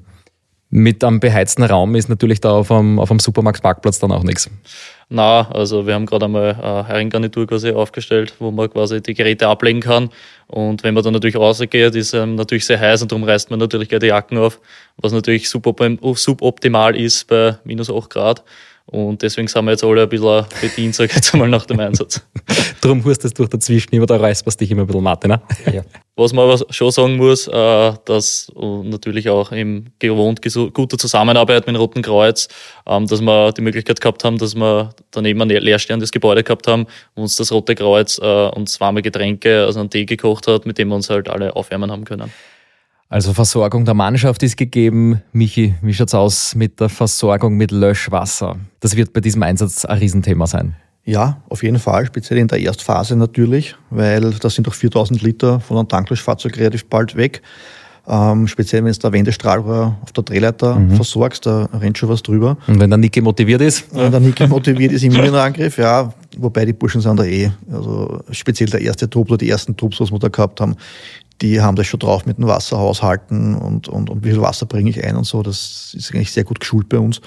[0.73, 4.49] Mit einem beheizten Raum ist natürlich da auf einem, auf einem Supermarktparkplatz dann auch nichts.
[5.10, 9.49] Na, also wir haben gerade einmal eine Herrengarnitur quasi aufgestellt, wo man quasi die Geräte
[9.49, 10.10] ablegen kann.
[10.47, 13.60] Und wenn man dann natürlich rausgeht, ist ähm, natürlich sehr heiß und darum reißt man
[13.60, 14.62] natürlich gleich die Jacken auf,
[14.95, 18.43] was natürlich suboptimal ist bei minus 8 Grad.
[18.91, 21.80] Und deswegen sind wir jetzt alle ein bisschen bedient, sage ich jetzt einmal, nach dem
[21.80, 22.21] Einsatz.
[22.82, 25.32] Darum hustest du durch dazwischen immer, da räusperst dich immer ein bisschen, Martin.
[25.32, 25.41] Ne?
[25.71, 25.82] Ja.
[26.17, 30.41] Was man aber schon sagen muss, äh, dass natürlich auch im gewohnt
[30.73, 32.49] guter Zusammenarbeit mit dem Roten Kreuz,
[32.86, 36.86] ähm, dass wir die Möglichkeit gehabt haben, dass wir daneben ein leerstehendes Gebäude gehabt haben,
[37.15, 40.77] wo uns das Rote Kreuz äh, uns warme Getränke, also einen Tee gekocht hat, mit
[40.77, 42.30] dem wir uns halt alle aufwärmen haben können.
[43.12, 45.21] Also Versorgung der Mannschaft ist gegeben.
[45.34, 48.56] Michi, wie schaut's aus mit der Versorgung mit Löschwasser?
[48.80, 50.78] Das wird bei diesem Einsatz ein Riesenthema sein.
[51.04, 55.60] Ja, auf jeden Fall, speziell in der Erstphase natürlich, weil da sind doch 4000 Liter
[55.60, 57.41] von einem Tanklöschfahrzeug relativ bald weg.
[58.08, 60.95] Ähm, speziell wenn du der Wendestrahlrohr auf der Drehleiter mhm.
[60.95, 62.58] versorgst, da rennt schon was drüber.
[62.67, 63.93] Und wenn der Niki motiviert ist?
[63.93, 68.21] Wenn der Niki motiviert ist im Minenangriff, ja, wobei die Burschen sind da eh, also
[68.32, 70.78] speziell der erste Trupp oder die ersten Trupps, was wir da gehabt haben,
[71.41, 74.89] die haben das schon drauf mit dem Wasserhaushalten und, und, und wie viel Wasser bringe
[74.89, 75.41] ich ein und so.
[75.43, 77.21] Das ist eigentlich sehr gut geschult bei uns.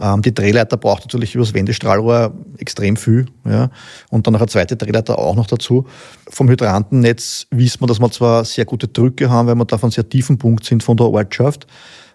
[0.00, 3.26] Ähm, die Drehleiter braucht natürlich übers Wendestrahlrohr extrem viel.
[3.44, 3.70] Ja.
[4.10, 5.86] Und dann noch eine zweite Drehleiter auch noch dazu.
[6.28, 9.90] Vom Hydrantennetz wissen wir, dass wir zwar sehr gute Drücke haben, weil wir da von
[9.90, 11.66] sehr tiefen Punkt sind von der Ortschaft.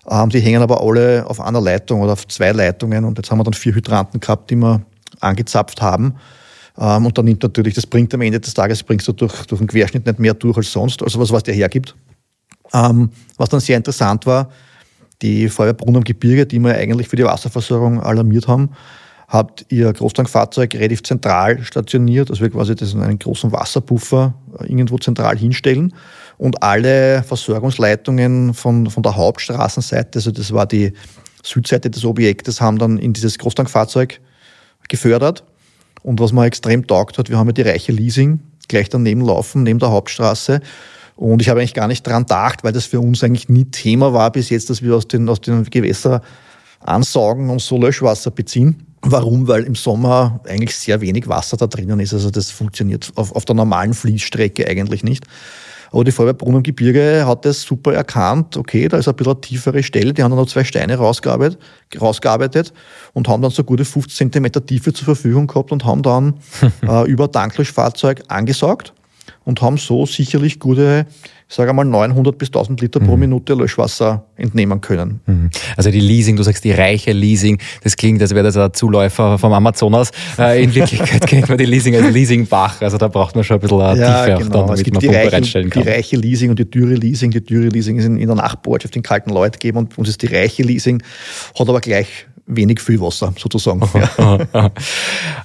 [0.09, 3.05] Ähm, die hängen aber alle auf einer Leitung oder auf zwei Leitungen.
[3.05, 4.81] Und jetzt haben wir dann vier Hydranten gehabt, die wir
[5.19, 6.15] angezapft haben.
[6.79, 9.59] Ähm, und dann nimmt natürlich, das bringt am Ende des Tages, bringst du durch, durch
[9.59, 11.95] den Querschnitt nicht mehr durch als sonst, also was, was der hergibt.
[12.73, 14.49] Ähm, was dann sehr interessant war,
[15.21, 18.69] die Feuerwehr Brunn am Gebirge, die wir eigentlich für die Wasserversorgung alarmiert haben,
[19.27, 24.65] hat ihr Großtankfahrzeug relativ zentral stationiert, also wir quasi das in einen großen Wasserpuffer äh,
[24.65, 25.93] irgendwo zentral hinstellen.
[26.37, 30.93] Und alle Versorgungsleitungen von, von der Hauptstraßenseite, also das war die
[31.43, 34.21] Südseite des Objektes, haben dann in dieses Großtankfahrzeug
[34.87, 35.43] gefördert
[36.07, 38.39] und was mir extrem taugt hat, wir haben ja die Reiche Leasing
[38.69, 40.61] gleich daneben laufen, neben der Hauptstraße.
[41.17, 44.13] Und ich habe eigentlich gar nicht dran gedacht, weil das für uns eigentlich nie Thema
[44.13, 46.21] war bis jetzt, dass wir aus den, aus den Gewässern
[46.79, 48.87] ansaugen und so Löschwasser beziehen.
[49.01, 49.49] Warum?
[49.49, 52.13] Weil im Sommer eigentlich sehr wenig Wasser da drinnen ist.
[52.13, 55.25] Also das funktioniert auf, auf der normalen Fließstrecke eigentlich nicht.
[55.91, 58.57] Aber die Feuerwehr Brunn im Gebirge hat das super erkannt.
[58.57, 60.13] Okay, da ist ein bisschen eine tiefere Stelle.
[60.13, 61.59] Die haben dann noch zwei Steine rausgearbeitet,
[61.99, 62.73] rausgearbeitet
[63.13, 66.35] und haben dann so gute 50 Zentimeter Tiefe zur Verfügung gehabt und haben dann
[66.87, 68.93] äh, über Tanklöschfahrzeug angesaugt
[69.47, 71.07] und haben so sicherlich gute
[71.49, 73.21] ich sage einmal 900 bis 1000 Liter pro mhm.
[73.21, 75.21] Minute Löschwasser entnehmen können.
[75.25, 75.49] Mhm.
[75.77, 79.37] Also die Leasing, du sagst die reiche Leasing, das klingt, als wäre das ein Zuläufer
[79.37, 80.11] vom Amazonas.
[80.37, 83.59] Äh, in Wirklichkeit kennt man die Leasing als Leasingbach, also da braucht man schon ein
[83.61, 84.63] bisschen eine ja, Tiefe genau.
[84.63, 85.83] auch dann, damit man die Pumpe reiche, reinstellen kann.
[85.83, 87.31] Die reiche Leasing und die dürre Leasing.
[87.31, 90.21] Die dürre Leasing ist in, in der Nachbarschaft in kalten Leut gegeben und uns ist
[90.21, 91.01] die reiche Leasing,
[91.57, 93.81] hat aber gleich wenig Füllwasser sozusagen.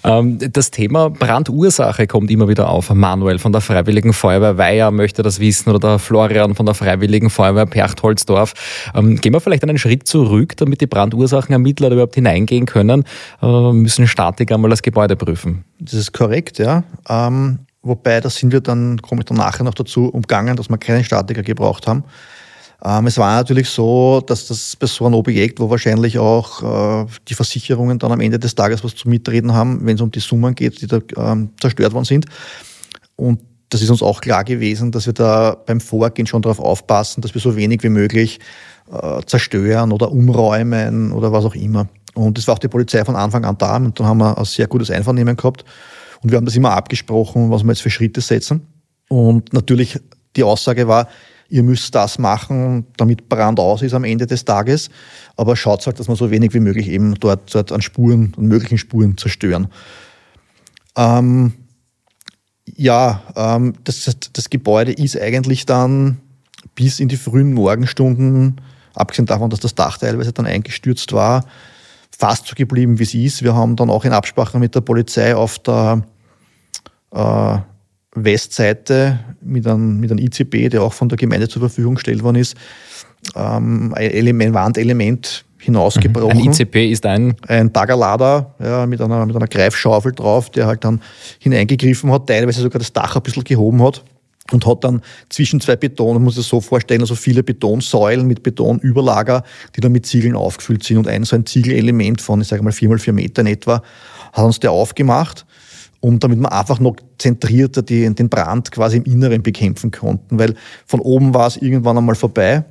[0.04, 2.92] Ähm, das Thema Brandursache kommt immer wieder auf.
[2.92, 7.30] Manuel von der Freiwilligen Feuerwehr Weiher möchte das wissen oder der Florian von der Freiwilligen
[7.30, 8.54] Feuerwehr Perchtholzdorf.
[8.94, 13.04] Ähm, gehen wir vielleicht einen Schritt zurück, damit die Brandursachenermittler überhaupt hineingehen können,
[13.42, 15.64] äh, müssen Statiker mal das Gebäude prüfen.
[15.78, 16.82] Das ist korrekt, ja.
[17.08, 20.78] Ähm, wobei, da sind wir dann, komme ich dann nachher noch dazu, umgangen, dass wir
[20.78, 22.04] keinen Statiker gebraucht haben.
[22.85, 27.07] Ähm, es war natürlich so, dass das bei so einem Objekt, wo wahrscheinlich auch äh,
[27.29, 30.21] die Versicherungen dann am Ende des Tages was zu mitreden haben, wenn es um die
[30.21, 32.27] Summen geht, die da ähm, zerstört worden sind.
[33.14, 37.23] Und das ist uns auch klar gewesen, dass wir da beim Vorgehen schon darauf aufpassen,
[37.23, 38.40] dass wir so wenig wie möglich
[38.90, 41.87] äh, zerstören oder umräumen oder was auch immer.
[42.14, 44.45] Und das war auch die Polizei von Anfang an da und dann haben wir ein
[44.45, 45.64] sehr gutes Einvernehmen gehabt.
[46.23, 48.66] Und wir haben das immer abgesprochen, was wir jetzt für Schritte setzen.
[49.09, 49.99] Und natürlich
[50.37, 51.09] die Aussage war,
[51.52, 54.90] ihr müsst das machen, damit Brand aus ist am Ende des Tages.
[55.36, 58.46] Aber schaut halt, dass man so wenig wie möglich eben dort, dort an Spuren, an
[58.46, 59.68] möglichen Spuren zerstören.
[60.96, 61.52] Ähm,
[62.76, 66.20] Ja, ähm, das, das Gebäude ist eigentlich dann
[66.74, 68.60] bis in die frühen Morgenstunden,
[68.94, 71.44] abgesehen davon, dass das Dach teilweise dann eingestürzt war,
[72.16, 73.42] fast so geblieben, wie es ist.
[73.42, 76.02] Wir haben dann auch in Absprache mit der Polizei auf der
[77.10, 77.58] äh,
[78.14, 82.37] Westseite mit einem, mit einem ICB, der auch von der Gemeinde zur Verfügung gestellt worden
[82.37, 82.57] ist,
[83.35, 86.38] ähm, ein, Element, Wandelement hinausgebrochen.
[86.38, 87.37] Ein ICP ist ein?
[87.46, 91.01] Ein Baggerlader ja, mit, einer, mit einer Greifschaufel drauf, der halt dann
[91.38, 94.03] hineingegriffen hat, teilweise sogar das Dach ein bisschen gehoben hat
[94.51, 98.42] und hat dann zwischen zwei Beton, man muss es so vorstellen, also viele Betonsäulen mit
[98.42, 99.44] Betonüberlager,
[99.77, 102.72] die dann mit Ziegeln aufgefüllt sind und ein so ein Ziegelelement von, ich sage mal,
[102.72, 103.83] vier mal vier Meter in etwa,
[104.33, 105.46] hat uns der aufgemacht
[106.02, 110.54] und damit wir einfach noch zentrierter die, den Brand quasi im Inneren bekämpfen konnten, weil
[110.84, 112.64] von oben war es irgendwann einmal vorbei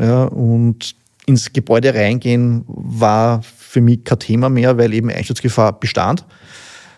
[0.00, 0.96] ja, und
[1.26, 6.24] ins Gebäude reingehen war für mich kein Thema mehr, weil eben Einsturzgefahr bestand.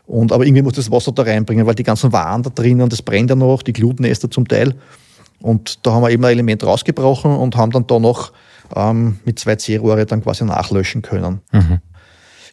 [0.07, 3.03] Und, aber irgendwie muss das Wasser da reinbringen, weil die ganzen Waren da drinnen, das
[3.03, 4.77] brennt ja noch, die Glutnester zum Teil.
[5.41, 8.33] Und da haben wir eben ein Element rausgebrochen und haben dann da noch
[8.77, 11.41] ähm, mit zwei C-Rohre dann quasi nachlöschen können.
[11.51, 11.81] Mhm.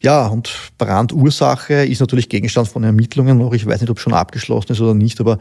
[0.02, 3.54] Ja, und Brandursache ist natürlich Gegenstand von Ermittlungen noch.
[3.54, 5.40] Ich weiß nicht, ob schon abgeschlossen ist oder nicht, aber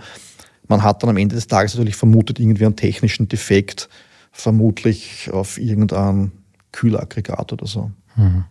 [0.69, 3.89] man hat dann am Ende des Tages natürlich vermutet, irgendwie einen technischen Defekt,
[4.33, 6.33] vermutlich auf irgendein
[6.73, 7.91] Kühlaggregat oder so.
[8.17, 8.45] Mhm.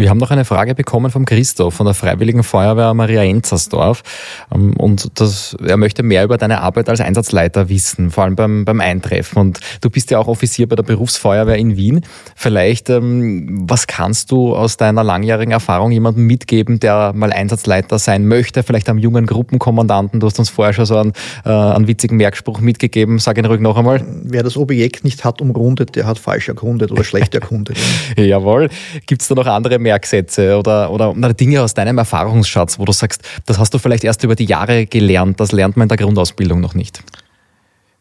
[0.00, 4.02] Wir haben noch eine Frage bekommen vom Christoph von der Freiwilligen Feuerwehr Maria Enzersdorf.
[4.50, 8.64] Ähm, und das, er möchte mehr über deine Arbeit als Einsatzleiter wissen, vor allem beim,
[8.64, 9.36] beim Eintreffen.
[9.36, 12.00] Und du bist ja auch Offizier bei der Berufsfeuerwehr in Wien.
[12.34, 18.26] Vielleicht, ähm, was kannst du aus deiner langjährigen Erfahrung jemandem mitgeben, der mal Einsatzleiter sein
[18.26, 18.62] möchte?
[18.62, 20.18] Vielleicht am jungen Gruppenkommandanten.
[20.18, 21.12] Du hast uns vorher schon so einen,
[21.44, 23.18] äh, einen witzigen Merkspruch mitgegeben.
[23.18, 24.02] Sag ihn ruhig noch einmal.
[24.24, 27.76] Wer das Objekt nicht hat umrundet, der hat falsch erkundet oder schlecht erkundet.
[28.16, 28.70] Jawohl.
[29.04, 29.89] Gibt es da noch andere Merkmale?
[29.90, 34.04] Merksätze oder, oder, oder Dinge aus deinem Erfahrungsschatz, wo du sagst, das hast du vielleicht
[34.04, 37.02] erst über die Jahre gelernt, das lernt man in der Grundausbildung noch nicht?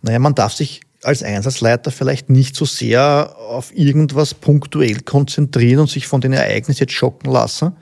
[0.02, 5.90] Naja, man darf sich als Einsatzleiter vielleicht nicht so sehr auf irgendwas punktuell konzentrieren und
[5.90, 7.74] sich von den Ereignissen jetzt schocken lassen.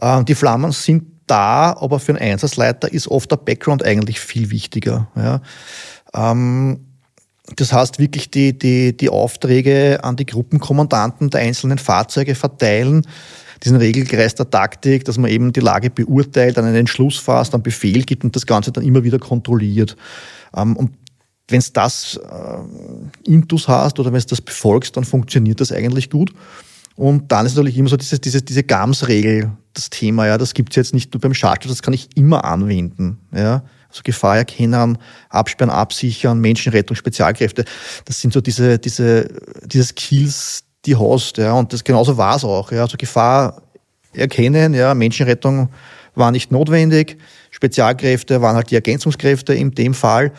[0.00, 4.50] Ähm, die Flammen sind da, aber für einen Einsatzleiter ist oft der Background eigentlich viel
[4.50, 5.08] wichtiger.
[5.14, 5.40] Ja.
[6.14, 6.87] Ähm,
[7.56, 13.06] das heißt, wirklich die, die, die Aufträge an die Gruppenkommandanten der einzelnen Fahrzeuge verteilen,
[13.64, 17.62] diesen Regelkreis der Taktik, dass man eben die Lage beurteilt, dann einen Entschluss fasst, einen
[17.62, 19.96] Befehl gibt und das Ganze dann immer wieder kontrolliert.
[20.54, 20.92] Ähm, und
[21.48, 26.10] wenn es das äh, Intus hast oder wenn es das befolgst, dann funktioniert das eigentlich
[26.10, 26.32] gut.
[26.94, 30.26] Und dann ist natürlich immer so diese, diese, diese GAMS-Regel das Thema.
[30.26, 33.18] Ja, das gibt's jetzt nicht nur beim Schadstoff, das kann ich immer anwenden.
[33.32, 34.98] Ja, also Gefahr erkennen,
[35.30, 37.64] absperren, absichern, Menschenrettung, Spezialkräfte.
[38.04, 39.28] Das sind so diese, diese,
[39.64, 41.52] diese Skills, die hast, ja.
[41.52, 42.70] Und das genauso war es auch.
[42.70, 42.82] Ja.
[42.82, 43.62] Also Gefahr
[44.12, 45.70] erkennen, ja, Menschenrettung
[46.14, 47.16] war nicht notwendig.
[47.50, 50.32] Spezialkräfte waren halt die Ergänzungskräfte in dem Fall.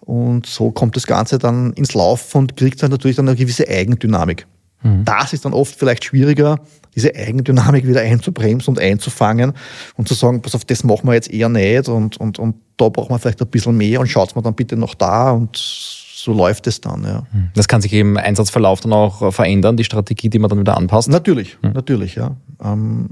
[0.00, 3.68] Und so kommt das Ganze dann ins Laufen und kriegt dann natürlich dann eine gewisse
[3.68, 4.46] Eigendynamik.
[4.82, 5.04] Mhm.
[5.04, 6.60] Das ist dann oft vielleicht schwieriger,
[6.98, 9.52] diese Eigendynamik wieder einzubremsen und einzufangen
[9.96, 12.88] und zu sagen, pass auf, das machen wir jetzt eher nicht und, und, und da
[12.88, 16.32] brauchen wir vielleicht ein bisschen mehr und schaut mal dann bitte noch da und so
[16.32, 17.04] läuft es dann.
[17.04, 17.22] Ja.
[17.32, 17.50] Mhm.
[17.54, 21.08] Das kann sich im Einsatzverlauf dann auch verändern, die Strategie, die man dann wieder anpasst?
[21.08, 21.72] Natürlich, mhm.
[21.72, 22.36] natürlich, ja.
[22.62, 23.08] Ähm,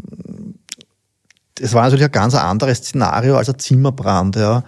[1.60, 4.36] es war natürlich ein ganz anderes Szenario als ein Zimmerbrand.
[4.36, 4.64] Ja.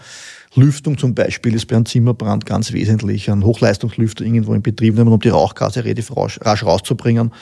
[0.54, 3.30] Lüftung zum Beispiel ist bei einem Zimmerbrand ganz wesentlich.
[3.30, 7.32] Ein Hochleistungslüfter irgendwo in Betrieb nehmen, um die Rauchgase relativ rasch rauszubringen.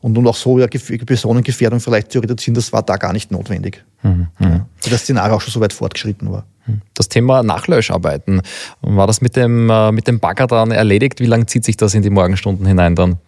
[0.00, 3.84] Und um auch so ja, Personengefährdung vielleicht zu reduzieren, das war da gar nicht notwendig.
[4.02, 4.28] Mhm.
[4.38, 4.66] Ja.
[4.76, 6.46] Also das Szenario auch schon so weit fortgeschritten war.
[6.66, 6.82] Mhm.
[6.94, 8.42] Das Thema Nachlöscharbeiten,
[8.80, 11.20] war das mit dem, äh, mit dem Bagger dann erledigt?
[11.20, 13.18] Wie lange zieht sich das in die Morgenstunden hinein dann?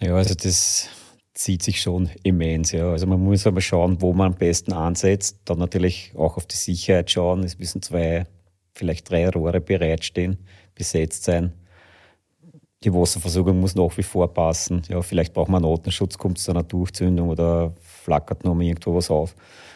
[0.00, 0.88] Ja, also das
[1.34, 2.72] zieht sich schon immens.
[2.72, 2.90] Ja.
[2.90, 5.38] Also man muss aber schauen, wo man am besten ansetzt.
[5.44, 7.42] Dann natürlich auch auf die Sicherheit schauen.
[7.42, 8.26] Es müssen zwei
[8.74, 10.38] vielleicht drei Rohre bereitstehen,
[10.74, 11.52] besetzt sein.
[12.84, 14.82] Die Wasserversorgung muss nach wie vor passen.
[14.88, 18.94] Ja, vielleicht braucht man einen Notenschutz, kommt zu einer Durchzündung oder flackert noch mal irgendwo
[18.94, 19.34] was auf.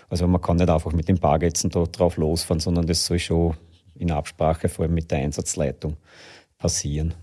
[0.08, 3.54] Also man kann nicht einfach mit den Bargätzen da drauf losfahren, sondern das soll schon
[3.94, 5.96] in Absprache vor allem mit der Einsatzleitung
[6.58, 7.14] passieren.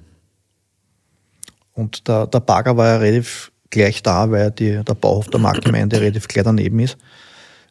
[1.73, 5.99] Und der, der Bagger war ja relativ gleich da, weil die, der Bauhof der Marktgemeinde
[5.99, 6.97] relativ gleich daneben ist.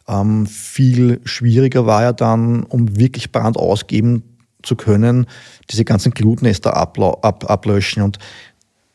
[0.09, 4.32] Ähm, viel schwieriger war ja dann, um wirklich Brand ausgeben
[4.63, 5.27] zu können,
[5.71, 6.99] diese ganzen Glutnester ab,
[7.51, 8.03] ablöschen.
[8.03, 8.19] Und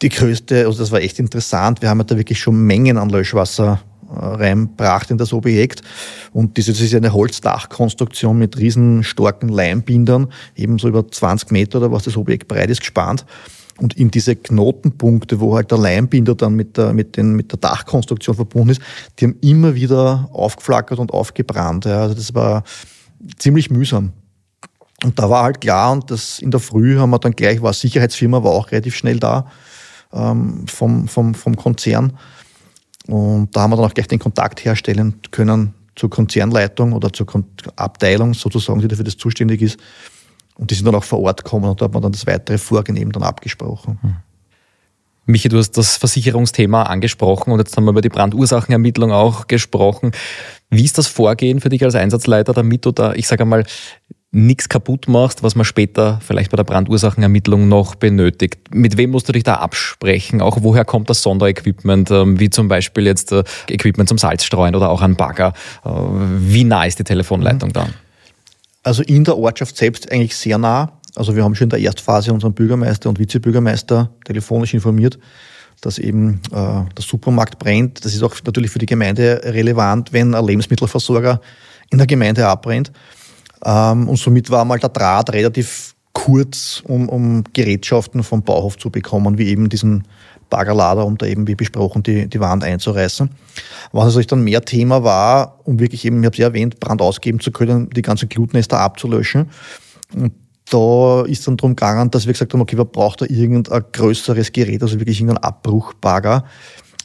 [0.02, 3.10] die größte, also das war echt interessant, wir haben ja da wirklich schon Mengen an
[3.10, 5.82] Löschwasser äh, reinbracht in das Objekt.
[6.34, 12.04] Und das ist eine Holzdachkonstruktion mit riesen starken Leimbindern, ebenso über 20 Meter oder was
[12.04, 13.26] das Objekt breit ist, gespannt.
[13.80, 17.60] Und in diese Knotenpunkte, wo halt der Leimbinder dann mit der, mit den, mit der
[17.60, 18.82] Dachkonstruktion verbunden ist,
[19.20, 21.86] die haben immer wieder aufgeflackert und aufgebrannt.
[21.86, 22.02] Ja.
[22.02, 22.64] Also das war
[23.38, 24.14] ziemlich mühsam.
[25.04, 27.74] Und da war halt klar, und das in der Früh haben wir dann gleich, war
[27.74, 29.48] Sicherheitsfirma, war auch relativ schnell da
[30.12, 32.18] ähm, vom, vom, vom Konzern.
[33.08, 37.28] Und da haben wir dann auch gleich den Kontakt herstellen können zur Konzernleitung oder zur
[37.76, 39.80] Abteilung sozusagen, die dafür das zuständig ist.
[40.56, 42.58] Und die sind dann auch vor Ort gekommen und da hat man dann das weitere
[42.58, 44.00] Vorgehen eben dann abgesprochen.
[44.02, 44.16] Hm.
[45.28, 50.12] Michi, du hast das Versicherungsthema angesprochen und jetzt haben wir über die Brandursachenermittlung auch gesprochen.
[50.70, 53.66] Wie ist das Vorgehen für dich als Einsatzleiter, damit du da, ich sage einmal,
[54.38, 58.60] nichts kaputt machst, was man später vielleicht bei der Brandursachenermittlung noch benötigt.
[58.72, 60.42] Mit wem musst du dich da absprechen?
[60.42, 64.90] Auch woher kommt das Sonderequipment, ähm, wie zum Beispiel jetzt äh, Equipment zum Salzstreuen oder
[64.90, 65.54] auch ein Bagger?
[65.84, 67.88] Äh, wie nah ist die Telefonleitung da?
[68.84, 70.92] Also in der Ortschaft selbst eigentlich sehr nah.
[71.16, 75.18] Also wir haben schon in der Erstphase unseren Bürgermeister und Vizebürgermeister telefonisch informiert,
[75.82, 78.06] dass eben äh, der Supermarkt brennt.
[78.06, 81.42] Das ist auch natürlich für die Gemeinde relevant, wenn ein Lebensmittelversorger
[81.90, 82.92] in der Gemeinde abbrennt.
[83.64, 88.90] Ähm, und somit war mal der Draht relativ kurz, um, um Gerätschaften vom Bauhof zu
[88.90, 90.04] bekommen, wie eben diesen
[90.50, 93.30] Baggerlader, um da eben, wie besprochen, die, die Wand einzureißen.
[93.92, 97.02] Was natürlich dann mehr Thema war, um wirklich eben, ich habe es ja erwähnt, Brand
[97.02, 99.50] ausgeben zu können, die ganzen Glutnester abzulöschen.
[100.14, 100.34] Und
[100.70, 104.52] da ist dann darum gegangen, dass wir gesagt haben, okay, man braucht da irgendein größeres
[104.52, 106.46] Gerät, also wirklich irgendein Abbruchbagger,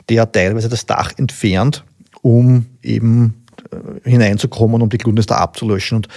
[0.08, 1.84] der teilweise das Dach entfernt,
[2.22, 5.96] um eben äh, hineinzukommen, um die Glutnester abzulöschen.
[5.96, 6.08] Und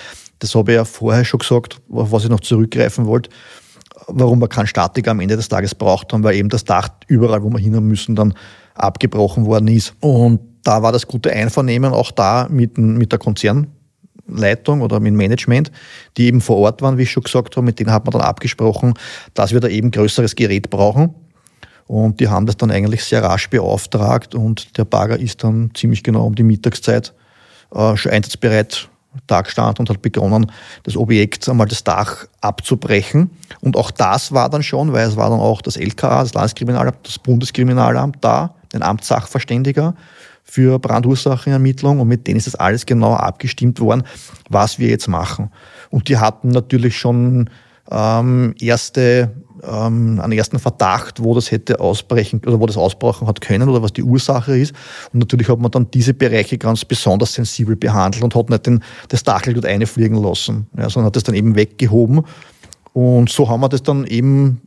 [0.46, 3.30] das habe ich ja vorher schon gesagt, auf was ich noch zurückgreifen wollte,
[4.08, 7.41] warum wir keinen Statiker am Ende des Tages braucht haben, weil eben das Dach überall,
[7.43, 8.36] wo wir hin müssen, dann
[8.76, 9.96] abgebrochen worden ist.
[10.02, 15.18] Und da war das gute Einvernehmen auch da mit, mit der Konzernleitung oder mit dem
[15.18, 15.72] Management,
[16.18, 18.22] die eben vor Ort waren, wie ich schon gesagt habe, mit denen hat man dann
[18.22, 18.93] abgesprochen,
[19.34, 21.16] dass wir da eben größeres Gerät brauchen.
[21.88, 26.04] Und die haben das dann eigentlich sehr rasch beauftragt und der Bagger ist dann ziemlich
[26.04, 27.14] genau um die Mittagszeit
[27.74, 28.89] äh, schon einsatzbereit
[29.28, 30.51] Tag stand und hat begonnen,
[30.84, 33.32] das Objekt einmal das Dach abzubrechen.
[33.61, 36.97] Und auch das war dann schon, weil es war dann auch das LKA, das Landeskriminalamt,
[37.03, 39.95] das Bundeskriminalamt da, ein Amtssachverständiger
[40.43, 44.03] für Brandursachenermittlung und mit denen ist das alles genau abgestimmt worden,
[44.49, 45.51] was wir jetzt machen.
[45.89, 47.49] Und die hatten natürlich schon
[47.89, 49.32] ähm, erste
[49.64, 53.82] ähm, einen ersten Verdacht, wo das hätte ausbrechen oder wo das ausbrechen hat können oder
[53.82, 54.74] was die Ursache ist.
[55.14, 58.84] Und natürlich hat man dann diese Bereiche ganz besonders sensibel behandelt und hat nicht den,
[59.10, 62.24] das Dachel dort einfliegen lassen, ja, sondern hat das dann eben weggehoben.
[62.93, 64.62] Und so haben wir das dann eben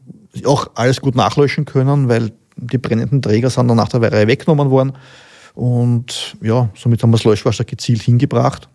[0.45, 4.71] auch alles gut nachlöschen können, weil die brennenden Träger sind dann nach der Reihe weggenommen
[4.71, 4.93] worden.
[5.55, 8.69] Und ja, somit haben wir das Löschwasser gezielt hingebracht,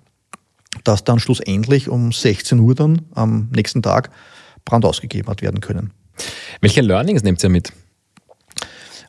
[0.83, 4.09] dass dann schlussendlich um 16 Uhr dann am nächsten Tag
[4.65, 5.91] Brand ausgegeben hat werden können.
[6.61, 7.71] Welche Learnings nehmt ihr mit?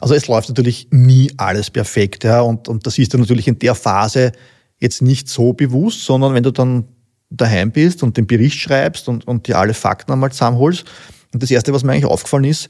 [0.01, 3.59] Also es läuft natürlich nie alles perfekt, ja, und, und das ist dann natürlich in
[3.59, 4.33] der Phase
[4.79, 6.85] jetzt nicht so bewusst, sondern wenn du dann
[7.31, 10.85] daheim bist und den Bericht schreibst und, und dir alle Fakten einmal zusammenholst.
[11.33, 12.69] Und das Erste, was mir eigentlich aufgefallen ist,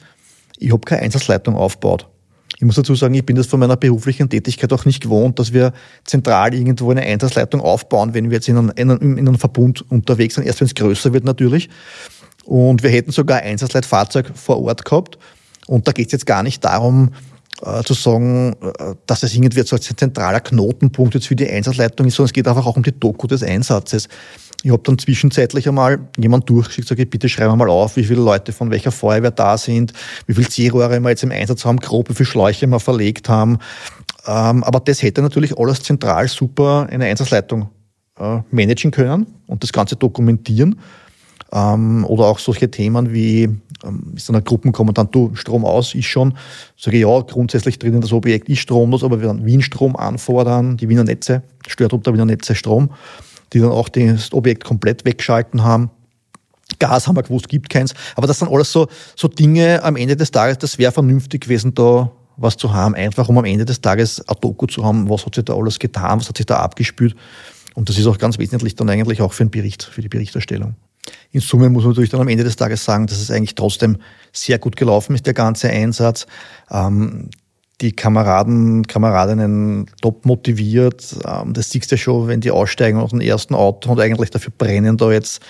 [0.58, 2.08] ich habe keine Einsatzleitung aufgebaut.
[2.56, 5.52] Ich muss dazu sagen, ich bin das von meiner beruflichen Tätigkeit auch nicht gewohnt, dass
[5.52, 5.72] wir
[6.04, 9.90] zentral irgendwo eine Einsatzleitung aufbauen, wenn wir jetzt in einem, in einem, in einem Verbund
[9.90, 11.68] unterwegs sind, erst wenn es größer wird natürlich.
[12.44, 15.18] Und wir hätten sogar ein Einsatzleitfahrzeug vor Ort gehabt.
[15.66, 17.10] Und da geht es jetzt gar nicht darum,
[17.62, 22.06] äh, zu sagen, äh, dass es irgendwie so ein zentraler Knotenpunkt jetzt für die Einsatzleitung
[22.06, 24.08] ist, sondern es geht einfach auch um die Doku des Einsatzes.
[24.62, 28.52] Ich habe dann zwischenzeitlich einmal jemand durchgeschickt, sage, bitte schreibe mal auf, wie viele Leute
[28.52, 29.92] von welcher Feuerwehr da sind,
[30.26, 33.58] wie viele C-Rohre wir jetzt im Einsatz haben, grob, wie viele Schläuche wir verlegt haben.
[34.26, 37.68] Ähm, aber das hätte natürlich alles zentral super eine Einsatzleitung
[38.18, 40.80] äh, managen können und das Ganze dokumentieren.
[41.54, 43.44] Ähm, oder auch solche Themen wie,
[43.84, 46.36] ähm, ist dann ein Gruppenkommandant, du, Strom aus, ist schon.
[46.76, 51.04] Sage ja, grundsätzlich drinnen das Objekt ist stromlos, aber wir dann Wien-Strom anfordern, die Wiener
[51.04, 52.90] Netze, Störtrupp der Wiener Netze Strom,
[53.52, 55.90] die dann auch das Objekt komplett weggeschalten haben.
[56.80, 57.94] Gas haben wir gewusst, gibt keins.
[58.16, 61.72] Aber das sind alles so, so Dinge am Ende des Tages, das wäre vernünftig gewesen,
[61.74, 65.24] da was zu haben, einfach um am Ende des Tages ein Doku zu haben, was
[65.24, 67.14] hat sich da alles getan, was hat sich da abgespült.
[67.74, 70.74] Und das ist auch ganz wesentlich dann eigentlich auch für den Bericht, für die Berichterstellung.
[71.32, 73.98] In Summe muss man natürlich dann am Ende des Tages sagen, dass es eigentlich trotzdem
[74.32, 76.26] sehr gut gelaufen ist, der ganze Einsatz.
[76.70, 77.30] Ähm,
[77.80, 81.16] die Kameraden, Kameradinnen top motiviert.
[81.26, 84.30] Ähm, das siehst du ja schon, wenn die aussteigen aus dem ersten Auto und eigentlich
[84.30, 85.42] dafür brennen, da jetzt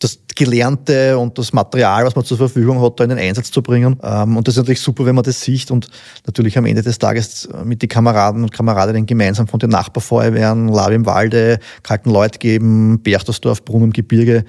[0.00, 3.62] das Gelernte und das Material, was man zur Verfügung hat, da in den Einsatz zu
[3.62, 3.96] bringen.
[4.02, 5.88] Ähm, und das ist natürlich super, wenn man das sieht und
[6.26, 10.94] natürlich am Ende des Tages mit den Kameraden und Kameradinnen gemeinsam von den Nachbarfeuerwehren, Lavi
[10.94, 14.44] im Walde, Kalten geben, Berchtersdorf, Brunn im Gebirge,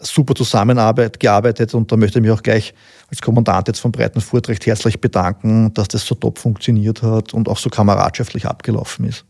[0.00, 2.74] super Zusammenarbeit gearbeitet und da möchte ich mich auch gleich
[3.08, 7.48] als Kommandant jetzt von Breitenfurt recht herzlich bedanken, dass das so top funktioniert hat und
[7.48, 9.24] auch so kameradschaftlich abgelaufen ist.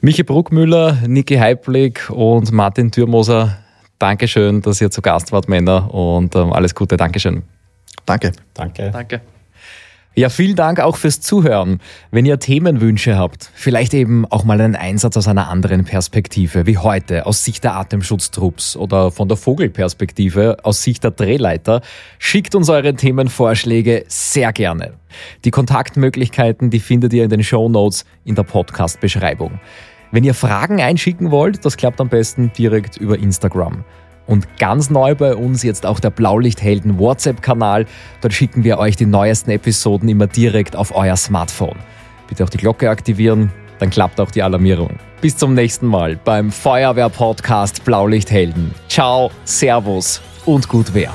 [0.00, 3.58] Michi Bruckmüller, Niki Heiblig und Martin Thürmoser,
[3.98, 6.96] Dankeschön, dass ihr zu Gast wart, Männer, und ähm, alles Gute.
[6.96, 7.42] Dankeschön.
[8.06, 8.32] Danke.
[8.54, 8.90] Danke.
[8.92, 9.20] Danke.
[10.18, 11.78] Ja, vielen Dank auch fürs Zuhören.
[12.10, 16.76] Wenn ihr Themenwünsche habt, vielleicht eben auch mal einen Einsatz aus einer anderen Perspektive, wie
[16.76, 21.82] heute aus Sicht der Atemschutztrupps oder von der Vogelperspektive aus Sicht der Drehleiter,
[22.18, 24.94] schickt uns eure Themenvorschläge sehr gerne.
[25.44, 29.60] Die Kontaktmöglichkeiten, die findet ihr in den Show Notes in der Podcast-Beschreibung.
[30.10, 33.84] Wenn ihr Fragen einschicken wollt, das klappt am besten direkt über Instagram.
[34.28, 37.86] Und ganz neu bei uns jetzt auch der Blaulichthelden WhatsApp-Kanal.
[38.20, 41.78] Dort schicken wir euch die neuesten Episoden immer direkt auf euer Smartphone.
[42.28, 44.90] Bitte auch die Glocke aktivieren, dann klappt auch die Alarmierung.
[45.22, 48.74] Bis zum nächsten Mal beim Feuerwehr-Podcast Blaulichthelden.
[48.88, 51.12] Ciao, Servus und gut Wehr.